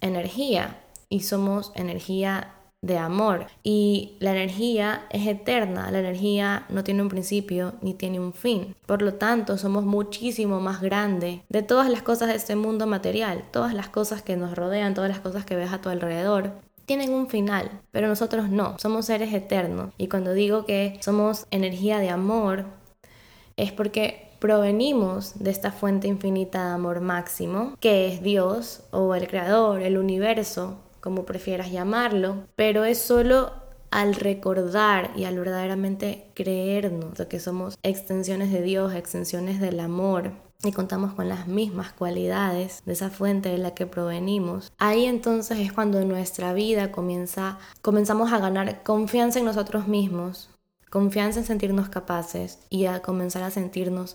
energía 0.00 0.80
y 1.08 1.20
somos 1.20 1.72
energía 1.74 2.54
de 2.82 2.98
amor. 2.98 3.46
Y 3.62 4.16
la 4.20 4.32
energía 4.32 5.06
es 5.10 5.26
eterna, 5.26 5.90
la 5.90 6.00
energía 6.00 6.66
no 6.68 6.84
tiene 6.84 7.02
un 7.02 7.08
principio 7.08 7.74
ni 7.80 7.94
tiene 7.94 8.20
un 8.20 8.34
fin. 8.34 8.74
Por 8.86 9.00
lo 9.00 9.14
tanto, 9.14 9.56
somos 9.56 9.84
muchísimo 9.84 10.60
más 10.60 10.82
grande 10.82 11.42
de 11.48 11.62
todas 11.62 11.88
las 11.88 12.02
cosas 12.02 12.28
de 12.28 12.34
este 12.34 12.56
mundo 12.56 12.86
material, 12.86 13.44
todas 13.52 13.72
las 13.72 13.88
cosas 13.88 14.22
que 14.22 14.36
nos 14.36 14.54
rodean, 14.54 14.92
todas 14.92 15.08
las 15.08 15.20
cosas 15.20 15.46
que 15.46 15.56
ves 15.56 15.72
a 15.72 15.80
tu 15.80 15.88
alrededor 15.88 16.52
tienen 16.86 17.12
un 17.12 17.28
final, 17.28 17.80
pero 17.90 18.08
nosotros 18.08 18.48
no, 18.50 18.78
somos 18.78 19.06
seres 19.06 19.32
eternos. 19.32 19.92
Y 19.98 20.08
cuando 20.08 20.32
digo 20.32 20.64
que 20.64 20.98
somos 21.00 21.46
energía 21.50 21.98
de 21.98 22.10
amor, 22.10 22.66
es 23.56 23.72
porque 23.72 24.30
provenimos 24.38 25.38
de 25.38 25.50
esta 25.50 25.72
fuente 25.72 26.08
infinita 26.08 26.66
de 26.66 26.74
amor 26.74 27.00
máximo, 27.00 27.76
que 27.80 28.12
es 28.12 28.22
Dios 28.22 28.82
o 28.90 29.14
el 29.14 29.28
Creador, 29.28 29.82
el 29.82 29.96
universo, 29.96 30.76
como 31.00 31.24
prefieras 31.24 31.70
llamarlo, 31.70 32.44
pero 32.56 32.84
es 32.84 32.98
solo 32.98 33.52
al 33.90 34.16
recordar 34.16 35.12
y 35.14 35.24
al 35.24 35.38
verdaderamente 35.38 36.26
creernos 36.34 37.18
que 37.28 37.38
somos 37.38 37.78
extensiones 37.82 38.50
de 38.50 38.60
Dios, 38.60 38.92
extensiones 38.92 39.60
del 39.60 39.78
amor, 39.78 40.32
y 40.68 40.72
contamos 40.72 41.14
con 41.14 41.28
las 41.28 41.46
mismas 41.46 41.92
cualidades 41.92 42.82
de 42.86 42.92
esa 42.92 43.10
fuente 43.10 43.48
de 43.48 43.58
la 43.58 43.74
que 43.74 43.86
provenimos, 43.86 44.72
ahí 44.78 45.04
entonces 45.06 45.58
es 45.58 45.72
cuando 45.72 46.04
nuestra 46.04 46.52
vida 46.52 46.92
comienza, 46.92 47.58
comenzamos 47.82 48.32
a 48.32 48.38
ganar 48.38 48.82
confianza 48.82 49.38
en 49.38 49.44
nosotros 49.44 49.88
mismos, 49.88 50.50
confianza 50.90 51.40
en 51.40 51.46
sentirnos 51.46 51.88
capaces 51.88 52.58
y 52.70 52.86
a 52.86 53.00
comenzar 53.02 53.42
a 53.42 53.50
sentirnos 53.50 54.14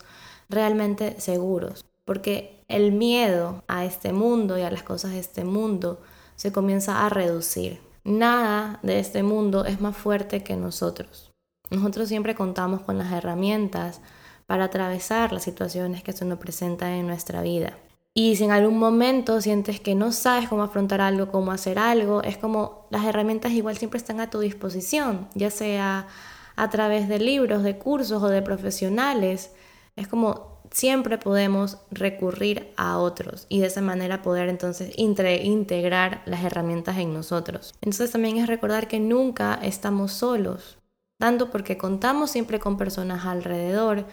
realmente 0.50 1.20
seguros, 1.20 1.86
porque 2.06 2.64
el 2.68 2.92
miedo 2.92 3.64
a 3.68 3.86
este 3.86 4.14
mundo 4.14 4.58
y 4.58 4.62
a 4.62 4.72
las 4.72 4.84
cosas 4.84 5.12
de 5.12 5.20
este 5.20 5.44
mundo 5.44 6.02
se 6.36 6.52
comienza 6.52 7.06
a 7.06 7.10
reducir. 7.10 7.82
Nada 8.04 8.80
de 8.82 9.00
este 9.00 9.24
mundo 9.24 9.66
es 9.66 9.82
más 9.82 9.96
fuerte 9.96 10.44
que 10.44 10.56
nosotros. 10.56 11.32
Nosotros 11.70 12.08
siempre 12.08 12.34
contamos 12.34 12.82
con 12.82 12.98
las 12.98 13.12
herramientas, 13.12 14.02
para 14.50 14.64
atravesar 14.64 15.32
las 15.32 15.44
situaciones 15.44 16.02
que 16.02 16.12
se 16.12 16.26
nos 16.26 16.40
presentan 16.40 16.94
en 16.94 17.06
nuestra 17.06 17.44
vida. 17.44 17.78
Y 18.16 18.36
si 18.36 18.46
en 18.46 18.52
algún 18.52 18.80
momento 18.80 19.42
sientes 19.42 19.80
que 19.80 19.94
no 19.94 20.12
sabes 20.12 20.50
cómo 20.50 20.64
afrontar 20.64 21.02
algo, 21.02 21.32
cómo 21.32 21.52
hacer 21.52 21.78
algo, 21.78 22.24
es 22.24 22.40
como 22.40 22.88
las 22.90 23.06
herramientas 23.06 23.52
igual 23.52 23.78
siempre 23.78 24.00
están 24.00 24.20
a 24.20 24.32
tu 24.32 24.40
disposición, 24.40 25.28
ya 25.36 25.52
sea 25.52 26.08
a 26.56 26.70
través 26.72 27.08
de 27.08 27.20
libros, 27.20 27.62
de 27.62 27.78
cursos 27.78 28.24
o 28.24 28.28
de 28.28 28.42
profesionales. 28.42 29.52
Es 29.96 30.08
como 30.08 30.64
siempre 30.72 31.20
podemos 31.20 31.78
recurrir 31.92 32.74
a 32.76 32.98
otros 32.98 33.46
y 33.50 33.60
de 33.60 33.68
esa 33.68 33.82
manera 33.82 34.24
poder 34.24 34.50
entonces 34.50 34.92
integrar 34.98 36.24
las 36.26 36.44
herramientas 36.44 36.98
en 36.98 37.14
nosotros. 37.14 37.76
Entonces 37.82 38.10
también 38.10 38.38
es 38.38 38.48
recordar 38.48 38.88
que 38.88 39.00
nunca 39.00 39.60
estamos 39.62 40.12
solos, 40.12 40.80
tanto 41.20 41.52
porque 41.52 41.78
contamos 41.78 42.32
siempre 42.32 42.60
con 42.60 42.78
personas 42.78 43.26
alrededor, 43.26 44.08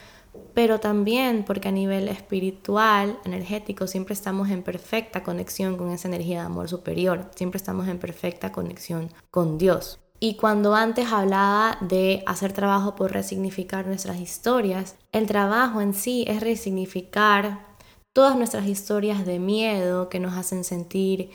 pero 0.54 0.80
también 0.80 1.44
porque 1.44 1.68
a 1.68 1.72
nivel 1.72 2.08
espiritual, 2.08 3.18
energético, 3.24 3.86
siempre 3.86 4.14
estamos 4.14 4.50
en 4.50 4.62
perfecta 4.62 5.22
conexión 5.22 5.76
con 5.76 5.90
esa 5.90 6.08
energía 6.08 6.40
de 6.40 6.46
amor 6.46 6.68
superior, 6.68 7.30
siempre 7.34 7.58
estamos 7.58 7.88
en 7.88 7.98
perfecta 7.98 8.52
conexión 8.52 9.10
con 9.30 9.58
Dios. 9.58 9.98
Y 10.18 10.36
cuando 10.36 10.74
antes 10.74 11.12
hablaba 11.12 11.76
de 11.82 12.22
hacer 12.26 12.52
trabajo 12.52 12.96
por 12.96 13.12
resignificar 13.12 13.86
nuestras 13.86 14.18
historias, 14.18 14.96
el 15.12 15.26
trabajo 15.26 15.80
en 15.80 15.92
sí 15.92 16.24
es 16.26 16.40
resignificar 16.40 17.66
todas 18.14 18.36
nuestras 18.36 18.66
historias 18.66 19.26
de 19.26 19.38
miedo 19.38 20.08
que 20.08 20.20
nos 20.20 20.34
hacen 20.34 20.64
sentir 20.64 21.30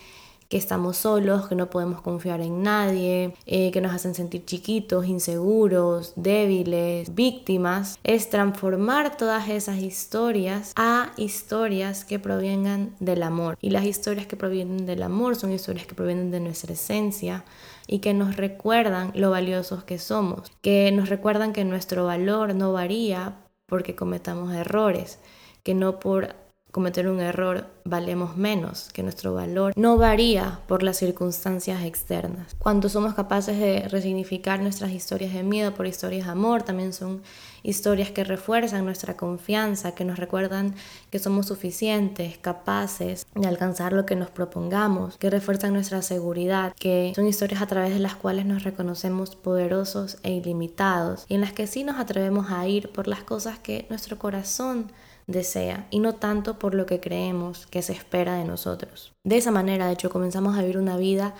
que 0.51 0.57
estamos 0.57 0.97
solos, 0.97 1.47
que 1.47 1.55
no 1.55 1.69
podemos 1.69 2.01
confiar 2.01 2.41
en 2.41 2.61
nadie, 2.61 3.33
eh, 3.45 3.71
que 3.71 3.79
nos 3.79 3.95
hacen 3.95 4.13
sentir 4.13 4.43
chiquitos, 4.43 5.05
inseguros, 5.05 6.11
débiles, 6.17 7.15
víctimas, 7.15 7.97
es 8.03 8.29
transformar 8.29 9.15
todas 9.15 9.47
esas 9.47 9.77
historias 9.77 10.73
a 10.75 11.13
historias 11.15 12.03
que 12.03 12.19
provengan 12.19 12.93
del 12.99 13.23
amor. 13.23 13.57
Y 13.61 13.69
las 13.69 13.85
historias 13.85 14.27
que 14.27 14.35
provienen 14.35 14.85
del 14.85 15.03
amor 15.03 15.37
son 15.37 15.53
historias 15.53 15.87
que 15.87 15.95
provienen 15.95 16.31
de 16.31 16.41
nuestra 16.41 16.73
esencia 16.73 17.45
y 17.87 17.99
que 17.99 18.13
nos 18.13 18.35
recuerdan 18.35 19.13
lo 19.15 19.31
valiosos 19.31 19.85
que 19.85 19.99
somos, 19.99 20.51
que 20.61 20.91
nos 20.91 21.07
recuerdan 21.07 21.53
que 21.53 21.63
nuestro 21.63 22.05
valor 22.05 22.55
no 22.55 22.73
varía 22.73 23.37
porque 23.67 23.95
cometamos 23.95 24.53
errores, 24.53 25.17
que 25.63 25.75
no 25.75 26.01
por 26.01 26.40
cometer 26.71 27.07
un 27.07 27.19
error 27.19 27.67
valemos 27.83 28.37
menos, 28.37 28.89
que 28.93 29.03
nuestro 29.03 29.33
valor 29.33 29.73
no 29.75 29.97
varía 29.97 30.59
por 30.67 30.83
las 30.83 30.97
circunstancias 30.97 31.83
externas. 31.83 32.55
Cuando 32.59 32.89
somos 32.89 33.13
capaces 33.13 33.59
de 33.59 33.87
resignificar 33.89 34.61
nuestras 34.61 34.91
historias 34.91 35.33
de 35.33 35.43
miedo 35.43 35.73
por 35.73 35.87
historias 35.87 36.25
de 36.25 36.31
amor, 36.31 36.63
también 36.63 36.93
son 36.93 37.21
historias 37.63 38.11
que 38.11 38.23
refuerzan 38.23 38.85
nuestra 38.85 39.17
confianza, 39.17 39.93
que 39.93 40.05
nos 40.05 40.17
recuerdan 40.17 40.75
que 41.09 41.19
somos 41.19 41.47
suficientes, 41.47 42.37
capaces 42.37 43.25
de 43.35 43.47
alcanzar 43.47 43.93
lo 43.93 44.05
que 44.05 44.15
nos 44.15 44.29
propongamos, 44.29 45.17
que 45.17 45.29
refuerzan 45.29 45.73
nuestra 45.73 46.01
seguridad, 46.01 46.73
que 46.79 47.11
son 47.15 47.27
historias 47.27 47.61
a 47.61 47.67
través 47.67 47.93
de 47.93 47.99
las 47.99 48.15
cuales 48.15 48.45
nos 48.45 48.63
reconocemos 48.63 49.35
poderosos 49.35 50.17
e 50.23 50.31
ilimitados 50.31 51.25
y 51.27 51.35
en 51.35 51.41
las 51.41 51.53
que 51.53 51.67
sí 51.67 51.83
nos 51.83 51.99
atrevemos 51.99 52.51
a 52.51 52.67
ir 52.67 52.91
por 52.91 53.07
las 53.07 53.23
cosas 53.23 53.59
que 53.59 53.85
nuestro 53.89 54.17
corazón 54.17 54.91
desea 55.27 55.87
y 55.89 55.99
no 55.99 56.15
tanto 56.15 56.59
por 56.59 56.75
lo 56.75 56.85
que 56.85 56.99
creemos 56.99 57.67
que 57.67 57.81
se 57.81 57.93
espera 57.93 58.35
de 58.35 58.45
nosotros. 58.45 59.13
De 59.23 59.37
esa 59.37 59.51
manera, 59.51 59.87
de 59.87 59.93
hecho, 59.93 60.09
comenzamos 60.09 60.57
a 60.57 60.61
vivir 60.61 60.77
una 60.77 60.97
vida 60.97 61.33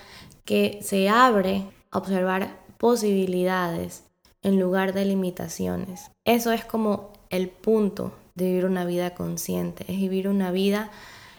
que 0.45 0.79
se 0.81 1.09
abre 1.09 1.65
a 1.91 1.97
observar 1.97 2.59
posibilidades 2.77 4.03
en 4.41 4.59
lugar 4.59 4.93
de 4.93 5.05
limitaciones. 5.05 6.11
Eso 6.25 6.51
es 6.51 6.65
como 6.65 7.13
el 7.29 7.49
punto 7.49 8.13
de 8.35 8.45
vivir 8.45 8.65
una 8.65 8.85
vida 8.85 9.13
consciente, 9.13 9.85
es 9.87 9.99
vivir 9.99 10.27
una 10.27 10.51
vida 10.51 10.91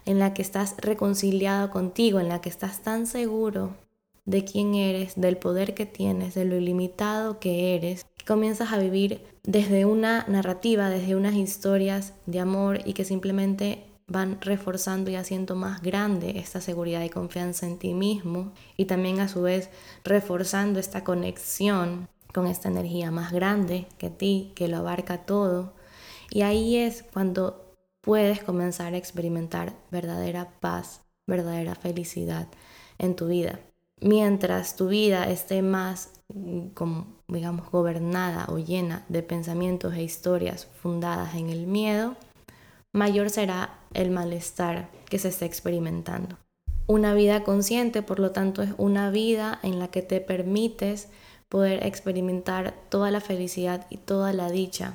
en 0.05 0.19
la 0.19 0.35
que 0.35 0.43
estás 0.43 0.77
reconciliado 0.79 1.71
contigo, 1.71 2.21
en 2.21 2.29
la 2.29 2.41
que 2.41 2.49
estás 2.49 2.83
tan 2.83 3.07
seguro 3.07 3.75
de 4.25 4.45
quién 4.45 4.75
eres, 4.75 5.21
del 5.21 5.37
poder 5.37 5.75
que 5.75 5.87
tienes, 5.87 6.35
de 6.35 6.45
lo 6.45 6.57
ilimitado 6.57 7.41
que 7.41 7.75
eres, 7.75 8.07
comienzas 8.27 8.73
a 8.73 8.79
vivir 8.79 9.25
desde 9.43 9.85
una 9.85 10.25
narrativa, 10.29 10.89
desde 10.89 11.17
unas 11.17 11.35
historias 11.35 12.15
de 12.27 12.41
amor 12.41 12.81
y 12.85 12.93
que 12.93 13.05
simplemente 13.05 13.85
van 14.07 14.41
reforzando 14.41 15.11
y 15.11 15.17
haciendo 15.17 15.57
más 15.57 15.81
grande 15.81 16.39
esta 16.39 16.61
seguridad 16.61 17.03
y 17.03 17.09
confianza 17.09 17.67
en 17.67 17.79
ti 17.79 17.95
mismo 17.95 18.53
y 18.77 18.85
también 18.85 19.21
a 19.21 19.29
su 19.29 19.43
vez 19.43 19.71
reforzando 20.05 20.79
esta 20.79 21.03
conexión 21.03 22.09
con 22.33 22.47
esta 22.47 22.69
energía 22.69 23.11
más 23.11 23.33
grande 23.33 23.87
que 23.99 24.11
ti, 24.11 24.53
que 24.55 24.69
lo 24.69 24.79
abarca 24.79 25.19
todo. 25.25 25.75
Y 26.31 26.43
ahí 26.43 26.77
es 26.77 27.03
cuando 27.03 27.75
puedes 28.01 28.43
comenzar 28.43 28.95
a 28.95 28.97
experimentar 28.97 29.75
verdadera 29.91 30.51
paz, 30.61 31.03
verdadera 31.27 31.75
felicidad 31.75 32.49
en 32.99 33.17
tu 33.17 33.29
vida. 33.29 33.61
Mientras 34.01 34.77
tu 34.77 34.89
vida 34.89 35.31
esté 35.31 35.63
más, 35.63 36.11
mm, 36.35 36.69
como, 36.69 37.22
digamos, 37.33 37.71
gobernada 37.71 38.47
o 38.49 38.59
llena 38.59 39.05
de 39.09 39.23
pensamientos 39.23 39.95
e 39.95 40.03
historias 40.03 40.69
fundadas 40.83 41.35
en 41.35 41.51
el 41.51 41.67
miedo, 41.67 42.17
mayor 42.93 43.31
será 43.31 43.79
el 43.95 44.11
malestar 44.11 44.89
que 45.09 45.19
se 45.19 45.29
está 45.29 45.45
experimentando. 45.45 46.39
Una 46.87 47.15
vida 47.15 47.45
consciente, 47.45 48.03
por 48.03 48.19
lo 48.19 48.33
tanto, 48.33 48.63
es 48.63 48.71
una 48.77 49.11
vida 49.11 49.59
en 49.63 49.79
la 49.79 49.89
que 49.89 50.03
te 50.03 50.21
permites 50.21 51.09
poder 51.49 51.87
experimentar 51.87 52.75
toda 52.89 53.11
la 53.11 53.21
felicidad 53.21 53.87
y 53.91 53.99
toda 53.99 54.33
la 54.33 54.51
dicha 54.51 54.95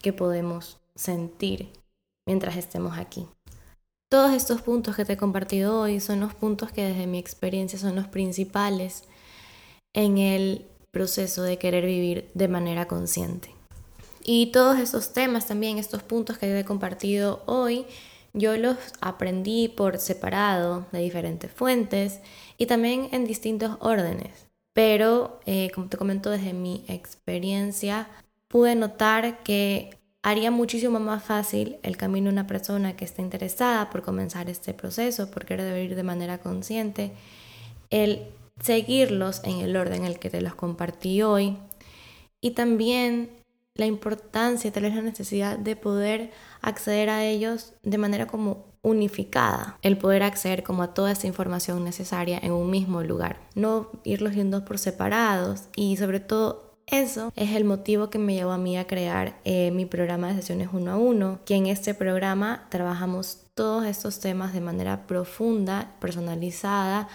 que 0.00 0.12
podemos 0.12 0.78
sentir 0.94 1.72
mientras 2.26 2.56
estemos 2.56 2.98
aquí. 2.98 3.26
Todos 4.10 4.32
estos 4.32 4.62
puntos 4.62 4.96
que 4.96 5.04
te 5.04 5.14
he 5.14 5.16
compartido 5.16 5.80
hoy 5.80 5.98
son 6.00 6.20
los 6.20 6.34
puntos 6.34 6.70
que 6.70 6.84
desde 6.84 7.06
mi 7.06 7.18
experiencia 7.18 7.78
son 7.78 7.96
los 7.96 8.06
principales 8.06 9.04
en 9.94 10.18
el 10.18 10.66
proceso 10.94 11.42
de 11.42 11.58
querer 11.58 11.84
vivir 11.84 12.30
de 12.32 12.48
manera 12.48 12.88
consciente. 12.88 13.54
Y 14.24 14.46
todos 14.46 14.78
estos 14.78 15.12
temas 15.12 15.46
también, 15.46 15.76
estos 15.76 16.02
puntos 16.02 16.38
que 16.38 16.58
he 16.58 16.64
compartido 16.64 17.42
hoy, 17.44 17.84
yo 18.32 18.56
los 18.56 18.78
aprendí 19.02 19.68
por 19.68 19.98
separado 19.98 20.86
de 20.92 21.00
diferentes 21.00 21.52
fuentes 21.52 22.20
y 22.56 22.64
también 22.64 23.08
en 23.12 23.26
distintos 23.26 23.76
órdenes. 23.80 24.46
Pero, 24.72 25.40
eh, 25.44 25.70
como 25.74 25.88
te 25.88 25.98
comento 25.98 26.30
desde 26.30 26.54
mi 26.54 26.84
experiencia, 26.88 28.08
pude 28.48 28.74
notar 28.74 29.42
que 29.42 29.98
haría 30.22 30.50
muchísimo 30.50 30.98
más 30.98 31.22
fácil 31.22 31.76
el 31.82 31.96
camino 31.96 32.26
de 32.26 32.32
una 32.32 32.46
persona 32.46 32.96
que 32.96 33.04
está 33.04 33.20
interesada 33.20 33.90
por 33.90 34.02
comenzar 34.02 34.48
este 34.48 34.72
proceso, 34.72 35.30
por 35.30 35.44
querer 35.44 35.74
vivir 35.74 35.94
de 35.94 36.02
manera 36.02 36.38
consciente, 36.38 37.12
el 37.90 38.26
seguirlos 38.60 39.42
en 39.44 39.58
el 39.58 39.76
orden 39.76 40.02
en 40.02 40.06
el 40.06 40.18
que 40.18 40.30
te 40.30 40.40
los 40.40 40.54
compartí 40.54 41.22
hoy. 41.22 41.58
Y 42.40 42.52
también 42.52 43.30
la 43.74 43.86
importancia, 43.86 44.70
tal 44.72 44.84
vez 44.84 44.94
la 44.94 45.02
necesidad 45.02 45.58
de 45.58 45.76
poder 45.76 46.30
acceder 46.60 47.10
a 47.10 47.24
ellos 47.24 47.72
de 47.82 47.98
manera 47.98 48.26
como 48.26 48.66
unificada, 48.82 49.78
el 49.82 49.96
poder 49.96 50.22
acceder 50.22 50.62
como 50.62 50.82
a 50.82 50.94
toda 50.94 51.12
esa 51.12 51.26
información 51.26 51.82
necesaria 51.84 52.38
en 52.38 52.52
un 52.52 52.70
mismo 52.70 53.02
lugar, 53.02 53.40
no 53.54 53.90
irlos 54.04 54.34
viendo 54.34 54.64
por 54.64 54.78
separados. 54.78 55.68
Y 55.74 55.96
sobre 55.96 56.20
todo 56.20 56.76
eso 56.86 57.32
es 57.34 57.52
el 57.52 57.64
motivo 57.64 58.10
que 58.10 58.18
me 58.18 58.34
llevó 58.34 58.52
a 58.52 58.58
mí 58.58 58.76
a 58.76 58.86
crear 58.86 59.40
eh, 59.44 59.70
mi 59.70 59.86
programa 59.86 60.28
de 60.28 60.34
sesiones 60.34 60.68
uno 60.72 60.92
a 60.92 60.96
uno, 60.96 61.40
que 61.46 61.56
en 61.56 61.66
este 61.66 61.94
programa 61.94 62.66
trabajamos 62.68 63.38
todos 63.54 63.86
estos 63.86 64.20
temas 64.20 64.52
de 64.52 64.60
manera 64.60 65.06
profunda, 65.06 65.94
personalizada 65.98 67.08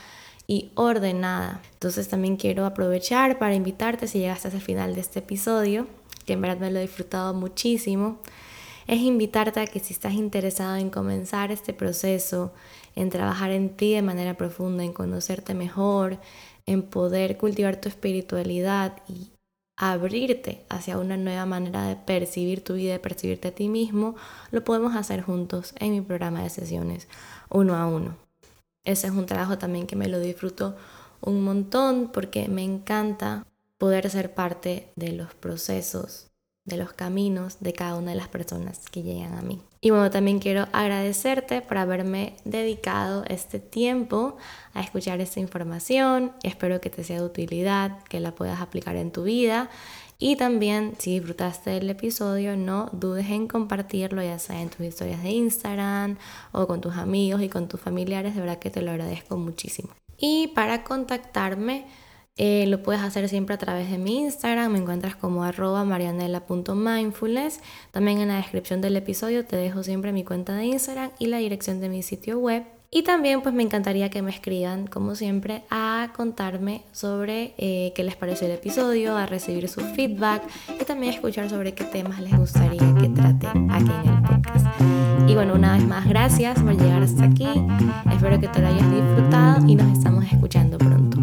y 0.50 0.72
ordenada. 0.74 1.62
Entonces 1.74 2.08
también 2.08 2.36
quiero 2.36 2.66
aprovechar 2.66 3.38
para 3.38 3.54
invitarte 3.54 4.08
si 4.08 4.18
llegaste 4.18 4.48
hasta 4.48 4.58
el 4.58 4.64
final 4.64 4.96
de 4.96 5.02
este 5.02 5.20
episodio, 5.20 5.86
que 6.26 6.34
en 6.34 6.42
verdad 6.42 6.58
me 6.58 6.72
lo 6.72 6.80
he 6.80 6.82
disfrutado 6.82 7.36
muchísimo, 7.36 8.18
es 8.88 9.00
invitarte 9.00 9.60
a 9.60 9.68
que 9.68 9.80
si 9.80 9.94
estás 9.94 10.14
interesado 10.14 10.78
en 10.78 10.90
comenzar 10.90 11.52
este 11.52 11.72
proceso, 11.72 12.52
en 12.96 13.12
trabajar 13.12 13.52
en 13.52 13.70
ti 13.70 13.94
de 13.94 14.02
manera 14.02 14.38
profunda, 14.38 14.84
en 14.84 14.92
conocerte 14.92 15.54
mejor, 15.54 16.18
en 16.66 16.82
poder 16.82 17.38
cultivar 17.38 17.80
tu 17.80 17.88
espiritualidad 17.88 18.98
y 19.08 19.30
abrirte 19.78 20.66
hacia 20.68 20.98
una 20.98 21.16
nueva 21.16 21.46
manera 21.46 21.88
de 21.88 21.96
percibir 21.96 22.64
tu 22.64 22.74
vida, 22.74 22.94
de 22.94 23.00
percibirte 23.00 23.50
a 23.50 23.52
ti 23.54 23.70
mismo, 23.70 24.16
lo 24.50 24.64
podemos 24.64 24.96
hacer 24.96 25.22
juntos 25.22 25.76
en 25.78 25.92
mi 25.92 26.02
programa 26.02 26.42
de 26.42 26.50
sesiones 26.50 27.08
uno 27.52 27.76
a 27.76 27.86
uno. 27.86 28.29
Ese 28.84 29.08
es 29.08 29.14
un 29.14 29.26
trabajo 29.26 29.58
también 29.58 29.88
que 29.88 29.96
me 29.96 30.08
lo 30.08 30.20
disfruto 30.20 30.76
un 31.22 31.44
montón 31.44 32.12
porque 32.12 32.48
me 32.48 32.64
encanta 32.64 33.46
poder 33.78 34.10
ser 34.10 34.34
parte 34.34 34.92
de 34.96 35.14
los 35.14 35.34
procesos 35.34 36.29
de 36.66 36.78
los 36.78 36.94
caminos 36.94 37.58
de 37.60 37.74
cada 37.74 37.96
una 37.96 38.12
de 38.12 38.18
las 38.18 38.28
personas 38.28 38.80
que 38.92 39.02
llegan 39.02 39.34
a 39.34 39.42
mí. 39.42 39.62
Y 39.82 39.92
bueno, 39.92 40.12
también 40.12 40.40
quiero 40.40 40.68
agradecerte 40.74 41.62
por 41.62 41.78
haberme 41.78 42.36
dedicado 42.44 43.24
este 43.28 43.60
tiempo 43.60 44.38
a 44.74 44.82
escuchar 44.82 45.22
esta 45.22 45.40
información. 45.40 46.34
Espero 46.44 46.82
que 46.82 46.90
te 46.90 47.04
sea 47.04 47.20
de 47.20 47.26
utilidad, 47.26 48.04
que 48.04 48.20
la 48.20 48.36
puedas 48.36 48.62
aplicar 48.62 48.96
en 48.98 49.12
tu 49.12 49.24
vida. 49.24 49.70
Y 50.22 50.36
también, 50.36 50.96
si 51.00 51.18
disfrutaste 51.18 51.70
del 51.70 51.90
episodio, 51.90 52.58
no 52.58 52.90
dudes 52.92 53.30
en 53.30 53.48
compartirlo, 53.48 54.22
ya 54.22 54.38
sea 54.38 54.62
en 54.62 54.70
tus 54.70 54.86
historias 54.86 55.24
de 55.24 55.30
Instagram 55.30 56.18
o 56.52 56.68
con 56.68 56.82
tus 56.82 56.96
amigos 56.98 57.42
y 57.42 57.48
con 57.48 57.70
tus 57.70 57.80
familiares. 57.80 58.36
De 58.36 58.42
verdad 58.42 58.60
que 58.60 58.70
te 58.70 58.82
lo 58.82 58.92
agradezco 58.92 59.38
muchísimo. 59.38 59.90
Y 60.18 60.48
para 60.48 60.84
contactarme, 60.84 61.88
eh, 62.38 62.66
lo 62.68 62.82
puedes 62.84 63.02
hacer 63.02 63.28
siempre 63.28 63.56
a 63.56 63.58
través 63.58 63.92
de 63.92 63.98
mi 63.98 64.20
Instagram, 64.20 64.72
me 64.72 64.80
encuentras 64.80 65.16
como 65.16 65.44
arroba 65.44 65.84
marianela.mindfulness. 65.84 67.60
También 67.92 68.20
en 68.20 68.30
la 68.30 68.38
descripción 68.38 68.80
del 68.82 68.96
episodio 68.96 69.46
te 69.46 69.58
dejo 69.58 69.84
siempre 69.84 70.14
mi 70.14 70.24
cuenta 70.24 70.56
de 70.56 70.66
Instagram 70.66 71.12
y 71.20 71.28
la 71.28 71.40
dirección 71.40 71.82
de 71.82 71.90
mi 71.90 72.02
sitio 72.02 72.40
web. 72.40 72.64
Y 72.92 73.04
también 73.04 73.42
pues 73.42 73.54
me 73.54 73.62
encantaría 73.62 74.10
que 74.10 74.24
me 74.24 74.32
escriban, 74.32 74.88
como 74.88 75.14
siempre, 75.14 75.64
a 75.70 76.12
contarme 76.16 76.82
sobre 76.92 77.54
eh, 77.58 77.94
qué 77.94 78.04
les 78.04 78.16
pareció 78.16 78.48
el 78.48 78.54
episodio, 78.54 79.16
a 79.16 79.28
recibir 79.28 79.70
su 79.70 79.82
feedback 79.82 80.42
y 80.82 80.84
también 80.86 81.14
escuchar 81.14 81.50
sobre 81.52 81.76
qué 81.76 81.84
temas 81.84 82.20
les 82.20 82.36
gustaría 82.36 82.96
que 83.00 83.10
trate 83.10 83.48
aquí 83.48 83.92
en 84.04 84.10
el 84.10 84.22
podcast. 84.24 84.66
Y 85.28 85.36
bueno, 85.36 85.54
una 85.54 85.74
vez 85.74 85.86
más, 85.86 86.08
gracias 86.08 86.60
por 86.60 86.76
llegar 86.76 87.04
hasta 87.04 87.26
aquí. 87.26 87.48
Espero 88.12 88.40
que 88.40 88.48
te 88.48 88.60
lo 88.60 88.68
hayas 88.68 88.92
disfrutado 88.92 89.68
y 89.68 89.76
nos 89.76 89.96
estamos 89.96 90.26
escuchando 90.26 90.80
pronto. 90.80 91.20